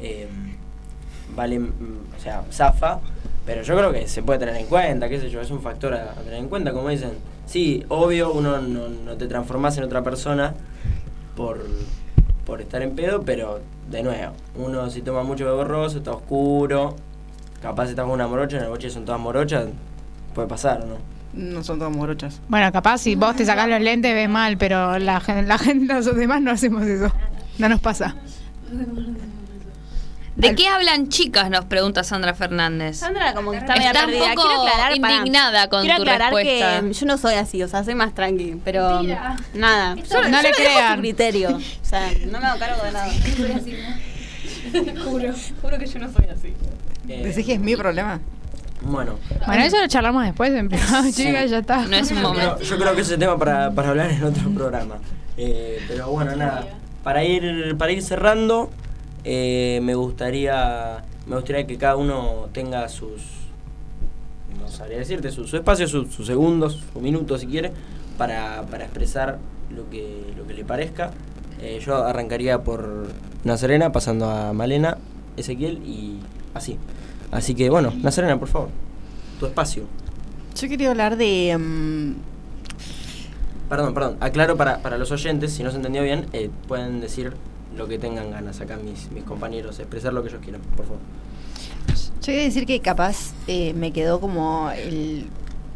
[0.02, 0.28] eh,
[1.36, 1.72] vale, mm,
[2.18, 3.00] o sea, zafa,
[3.50, 5.92] pero yo creo que se puede tener en cuenta, qué sé yo, es un factor
[5.96, 7.14] a, a tener en cuenta, como dicen.
[7.48, 10.54] Sí, obvio, uno no, no te transformás en otra persona
[11.36, 11.66] por,
[12.46, 16.96] por estar en pedo, pero de nuevo, uno si toma mucho de borroso, está oscuro,
[17.60, 19.66] capaz está con una morocha, en el boche son todas morochas,
[20.36, 20.96] puede pasar, ¿o ¿no?
[21.34, 22.40] No son todas morochas.
[22.50, 26.16] Bueno, capaz si vos te sacás los lentes ves mal, pero la, la gente, los
[26.16, 27.12] demás no hacemos eso.
[27.58, 28.16] No nos pasa.
[30.40, 31.50] ¿De qué hablan chicas?
[31.50, 32.98] Nos pregunta Sandra Fernández.
[32.98, 34.30] Sandra como que está media Está un perdida.
[34.36, 36.82] poco quiero aclarar, indignada con quiero tu aclarar respuesta.
[36.82, 39.02] que yo no soy así, o sea, soy más tranqui, pero
[39.54, 39.96] nada.
[39.96, 40.96] Yo, No yo le crean.
[40.96, 41.50] su criterio.
[41.58, 43.08] O sea, no me hago cargo de nada.
[45.04, 46.54] Juro, juro que yo no soy así.
[47.08, 48.20] Eh, Decís que es mi problema.
[48.82, 49.18] Bueno.
[49.46, 51.86] Bueno, eso lo charlamos después en privado, chicas, ya está.
[51.86, 54.24] No es un Yo creo, yo creo que ese es tema para, para hablar en
[54.24, 54.96] otro programa.
[55.38, 56.66] Eh, pero bueno, nada.
[57.04, 58.70] Para ir, para ir cerrando,
[59.24, 63.22] eh, me gustaría me gustaría que cada uno tenga sus
[64.60, 67.72] no sabría decirte su, su espacio, sus sus segundos, sus minutos si quiere,
[68.18, 69.40] para, para expresar
[69.76, 71.12] lo que, lo que le parezca.
[71.62, 73.08] Eh, yo arrancaría por
[73.44, 74.98] Nazarena, pasando a Malena,
[75.38, 76.20] Ezequiel y
[76.54, 76.78] así.
[77.32, 78.70] Así que bueno, Nazarena, por favor,
[79.40, 79.84] tu espacio.
[80.60, 81.56] Yo quería hablar de.
[81.58, 82.14] mm,
[83.70, 84.18] Perdón, perdón.
[84.20, 87.34] Aclaro para, para los oyentes, si no se entendió bien, eh, pueden decir
[87.80, 91.00] lo que tengan ganas acá mis, mis compañeros, expresar lo que ellos quieran, por favor.
[91.88, 95.28] Yo quería decir que capaz eh, me quedó como el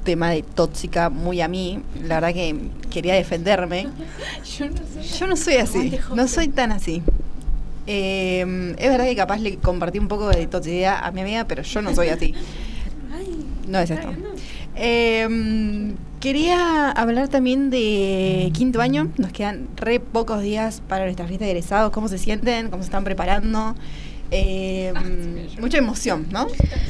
[0.03, 1.81] tema de tóxica muy a mí.
[2.03, 2.55] La verdad que
[2.91, 3.87] quería defenderme.
[4.57, 5.17] Yo no sé.
[5.17, 7.01] Yo no soy así, no soy tan así.
[7.87, 11.63] Eh, es verdad que capaz le compartí un poco de toxicidad a mi amiga, pero
[11.63, 12.33] yo no soy así.
[13.65, 14.09] No es esto.
[14.75, 19.09] Eh, quería hablar también de quinto año.
[19.17, 21.91] Nos quedan re pocos días para nuestra fiesta de egresados.
[21.91, 22.69] ¿Cómo se sienten?
[22.69, 23.75] ¿Cómo se están preparando?
[24.31, 24.93] Eh,
[25.59, 26.47] mucha emoción, ¿no?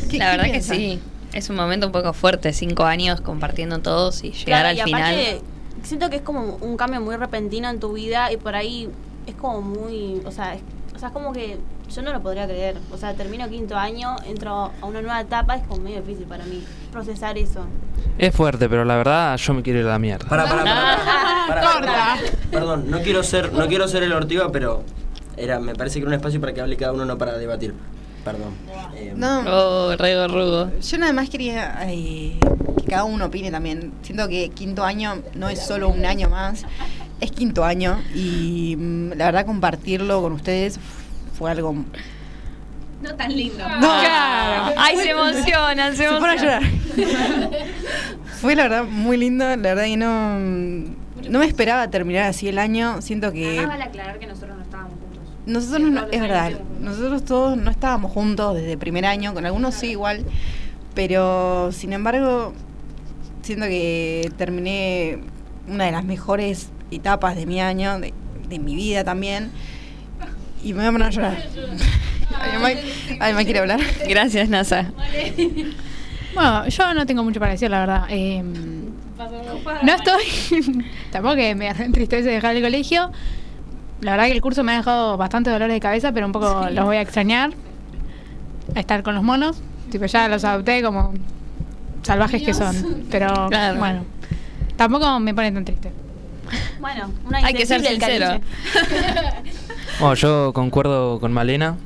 [0.07, 0.99] ¿Qué- La qué verdad que sí.
[1.33, 4.81] Es un momento un poco fuerte, cinco años compartiendo todos y llegar Claro, al y
[4.83, 5.01] final.
[5.01, 5.41] aparte,
[5.81, 8.87] siento que es como un cambio muy repentino en tu vida y por ahí
[9.25, 10.61] es como muy, o sea, es,
[11.03, 11.57] sea, es como que
[11.93, 12.77] yo no lo podría creer.
[12.91, 16.45] O sea, termino quinto año, entro a una nueva etapa, es como medio difícil para
[16.45, 17.65] mí procesar eso.
[18.17, 20.27] Es fuerte, pero la verdad yo me quiero ir a la mierda.
[20.29, 20.97] Pará, pará, pará.
[21.47, 21.87] pará, Corta.
[21.87, 22.17] pará.
[22.51, 24.83] Perdón, no quiero ser, no quiero ser el ortiga, pero
[25.37, 27.73] era, me parece que era un espacio para que hable cada uno, no para debatir.
[28.23, 28.53] Perdón.
[28.95, 29.41] Eh, No.
[29.45, 30.71] Oh, re gorrudo.
[30.79, 32.37] Yo nada más quería que
[32.87, 33.91] cada uno opine también.
[34.01, 36.63] Siento que quinto año no es solo un año más,
[37.21, 40.79] es quinto año y mm, la verdad compartirlo con ustedes
[41.37, 41.73] fue algo...
[43.01, 43.67] No tan lindo.
[43.67, 44.75] No, Claro.
[44.77, 46.37] Ay, se emocionan, se Se a emocionan.
[46.37, 46.63] llorar.
[48.39, 50.39] Fue la verdad muy lindo, la verdad que no,
[51.29, 53.01] no me esperaba terminar así el año.
[53.01, 55.21] Siento que Además vale aclarar que nosotros no estábamos juntos.
[55.45, 59.87] nosotros, no- es verdad, nosotros todos no estábamos juntos desde primer año, con algunos sí
[59.91, 60.23] igual,
[60.95, 62.53] pero sin embargo
[63.41, 65.19] siento que terminé
[65.67, 68.13] una de las mejores etapas de mi año, de,
[68.49, 69.51] de mi vida también,
[70.63, 71.37] y me voy a poner a llorar.
[72.39, 72.73] Además,
[73.19, 73.79] además quiere hablar.
[74.09, 74.91] Gracias, NASA.
[76.33, 78.05] Bueno, yo no tengo mucho para decir, la verdad.
[78.09, 78.41] Eh,
[79.83, 80.83] no estoy.
[81.11, 83.11] Tampoco que me entristece dejar el colegio.
[84.01, 86.67] La verdad que el curso me ha dejado bastante dolores de cabeza, pero un poco
[86.71, 87.51] los voy a extrañar.
[88.75, 89.61] A estar con los monos.
[89.91, 91.13] Tipo, ya los adopté como
[92.01, 93.05] salvajes que son.
[93.11, 93.77] Pero Claro.
[93.79, 94.05] bueno,
[94.75, 95.91] tampoco me pone tan triste.
[96.79, 98.39] Bueno, una Hay que ser sincero.
[99.99, 101.77] Bueno, yo concuerdo con Malena,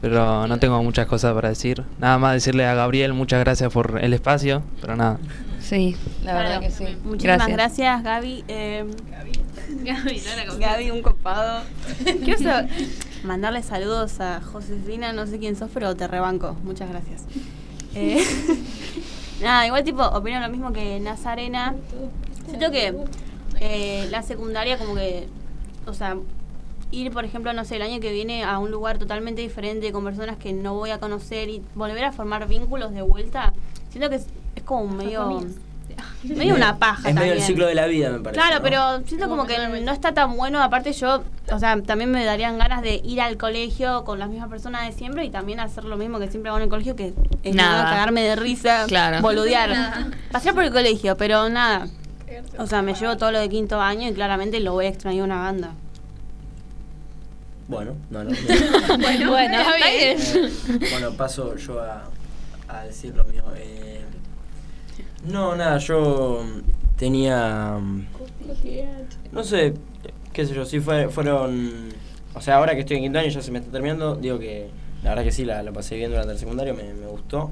[0.00, 1.82] pero no tengo muchas cosas para decir.
[1.98, 5.18] Nada más decirle a Gabriel muchas gracias por el espacio, pero nada.
[5.60, 6.84] Sí, la verdad que sí.
[7.04, 7.56] Muchísimas Gracias.
[7.56, 8.44] gracias, Gaby.
[8.48, 8.84] Eh,
[10.58, 11.62] Gaby, un copado.
[12.24, 12.66] Quiero
[13.24, 16.56] mandarle saludos a Josefina, no sé quién sos, pero te rebanco.
[16.62, 17.24] Muchas gracias.
[17.94, 18.24] Eh,
[19.42, 21.74] nada, igual tipo, opino lo mismo que Nazarena.
[22.48, 22.94] Siento que
[23.60, 25.26] eh, la secundaria como que,
[25.86, 26.16] o sea,
[26.90, 30.04] ir, por ejemplo, no sé, el año que viene a un lugar totalmente diferente con
[30.04, 33.52] personas que no voy a conocer y volver a formar vínculos de vuelta,
[33.90, 35.42] siento que es, es como medio...
[36.22, 38.40] Medio una paja Es medio el ciclo de la vida, me parece.
[38.40, 38.62] Claro, ¿no?
[38.62, 40.62] pero siento como que no está tan bueno.
[40.62, 44.48] Aparte yo, o sea, también me darían ganas de ir al colegio con las mismas
[44.48, 47.14] personas de siempre y también hacer lo mismo que siempre hago en el colegio, que
[47.42, 47.84] es Nada.
[47.84, 49.22] cagarme de risa, Claro.
[49.22, 49.68] boludear.
[49.70, 50.10] Nada.
[50.30, 51.88] Pasear por el colegio, pero nada.
[52.58, 55.24] O sea, me llevo todo lo de quinto año y claramente lo voy a extrañar
[55.24, 55.72] una banda.
[57.68, 58.30] Bueno, no, no.
[58.98, 60.18] Bueno, bueno, está bien.
[60.18, 62.04] Eh, bueno, paso yo a,
[62.68, 63.44] a decir lo mío.
[63.56, 64.00] Eh,
[65.26, 66.44] no, nada, yo
[66.96, 67.78] tenía.
[69.32, 69.74] No sé,
[70.32, 71.90] qué sé yo, sí fue, fueron.
[72.34, 74.70] O sea, ahora que estoy en quinto año ya se me está terminando, digo que
[75.02, 77.50] la verdad que sí, la, la pasé bien durante el secundario, me, me gustó.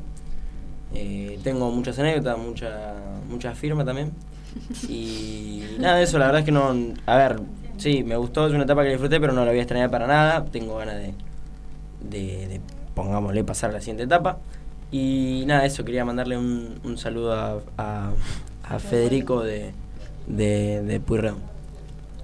[0.94, 2.94] Eh, tengo muchas anécdotas, mucha,
[3.28, 4.12] mucha firma también.
[4.88, 6.74] Y nada de eso, la verdad es que no.
[7.06, 7.40] A ver,
[7.76, 10.06] sí, me gustó, es una etapa que disfruté, pero no la voy a extrañar para
[10.06, 10.44] nada.
[10.44, 11.14] Tengo ganas de,
[12.02, 12.60] de,
[12.94, 14.38] pongámosle, pasar a la siguiente etapa.
[14.90, 19.72] Y nada, eso, quería mandarle un, un saludo a, a, Federico de,
[20.26, 21.34] de, de.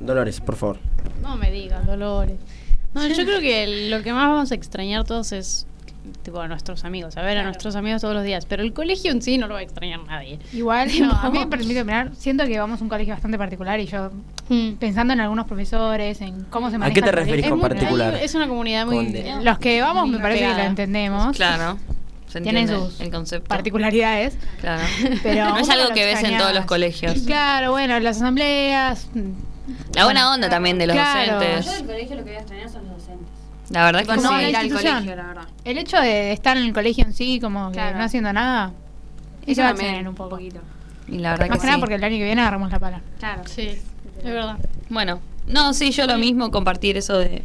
[0.00, 0.78] Dolores, por favor.
[1.20, 2.36] No me digas, Dolores.
[2.94, 5.66] No, yo creo que lo que más vamos a extrañar todos es
[6.22, 9.12] tipo a nuestros amigos, a ver a nuestros amigos todos los días, pero el colegio
[9.12, 10.38] en sí no lo va a extrañar nadie.
[10.52, 13.78] Igual, no, a mí me permite opinar, siento que vamos a un colegio bastante particular
[13.80, 14.10] y yo
[14.78, 18.14] pensando en algunos profesores, en cómo se ¿A maneja qué te referís con particular?
[18.16, 19.24] Es una comunidad muy.
[19.42, 20.62] Los que vamos me parece que pegada.
[20.64, 21.36] lo entendemos.
[21.36, 21.78] Claro.
[22.28, 23.46] Se Tienen sus el concepto.
[23.48, 24.38] particularidades.
[24.60, 24.82] Claro.
[25.22, 27.18] Pero no es algo que ves en todos los colegios.
[27.26, 29.08] Claro, bueno, las asambleas.
[29.94, 31.34] La buena onda también de los Claro.
[31.34, 31.66] docentes.
[31.66, 32.91] Yo del colegio lo que voy a extrañar son los docentes.
[33.72, 35.48] La verdad es que la ir al colegio, la verdad.
[35.64, 37.98] El hecho de estar en el colegio en sí, como que Claro.
[37.98, 38.72] no haciendo nada,
[39.46, 40.38] Eso va a también, extrañar un poco.
[40.38, 40.50] Y
[41.18, 41.80] la verdad Más que que nada sí.
[41.80, 43.00] porque el año que viene agarramos la pala.
[43.18, 43.42] Claro.
[43.46, 43.68] Sí,
[44.18, 44.58] es verdad.
[44.88, 47.42] Bueno, no, sí, yo lo mismo, compartir eso de,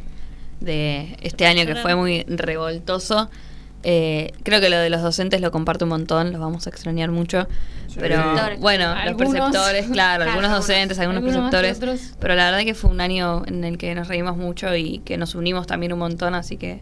[0.59, 3.30] de este año que fue muy revoltoso.
[3.84, 7.11] Eh, creo que lo de los docentes lo comparto un montón, los vamos a extrañar
[7.11, 7.47] mucho.
[7.95, 8.59] Pero Preceptores.
[8.59, 9.05] bueno, Algunos.
[9.07, 12.15] los preceptores, claro, Claro, algunos docentes, algunos, Algunos preceptores.
[12.19, 15.17] Pero la verdad que fue un año en el que nos reímos mucho y que
[15.17, 16.82] nos unimos también un montón, así que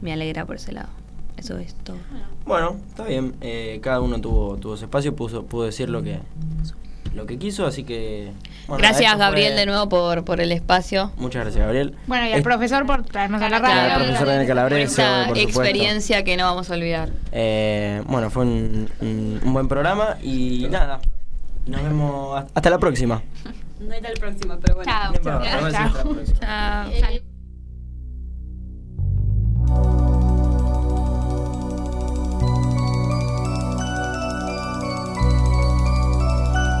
[0.00, 0.88] me alegra por ese lado.
[1.36, 1.96] Eso es todo.
[2.44, 3.34] Bueno, está bien.
[3.40, 6.18] eh, cada uno tuvo, tuvo su espacio, puso, pudo decir lo que,
[7.14, 8.30] lo que quiso, así que...
[8.68, 11.12] bueno, Gracias fue- Gabriel de nuevo por, por el espacio.
[11.16, 11.94] Muchas gracias, Gabriel.
[12.06, 13.92] Bueno, y al Es- profesor por traernos a la Claro, radio.
[13.92, 14.46] al profesor Daniel
[15.28, 15.62] por supuesto.
[15.62, 17.10] experiencia que no vamos a olvidar.
[17.32, 21.00] Eh, bueno, fue un, un- un buen programa y nada.
[21.66, 23.22] Nos vemos hasta la próxima.
[23.80, 24.90] No hay tal próxima, pero bueno.
[24.90, 25.12] Chao.
[25.40, 26.34] La próxima.
[26.40, 27.29] Chao.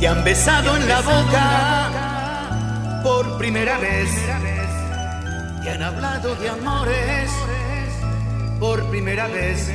[0.00, 4.08] Te han besado en la boca por primera vez.
[5.62, 7.30] Te han hablado de amores
[8.58, 9.70] por primera vez.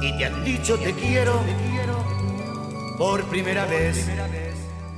[0.00, 1.42] Y te han dicho te quiero
[2.96, 4.06] por primera vez.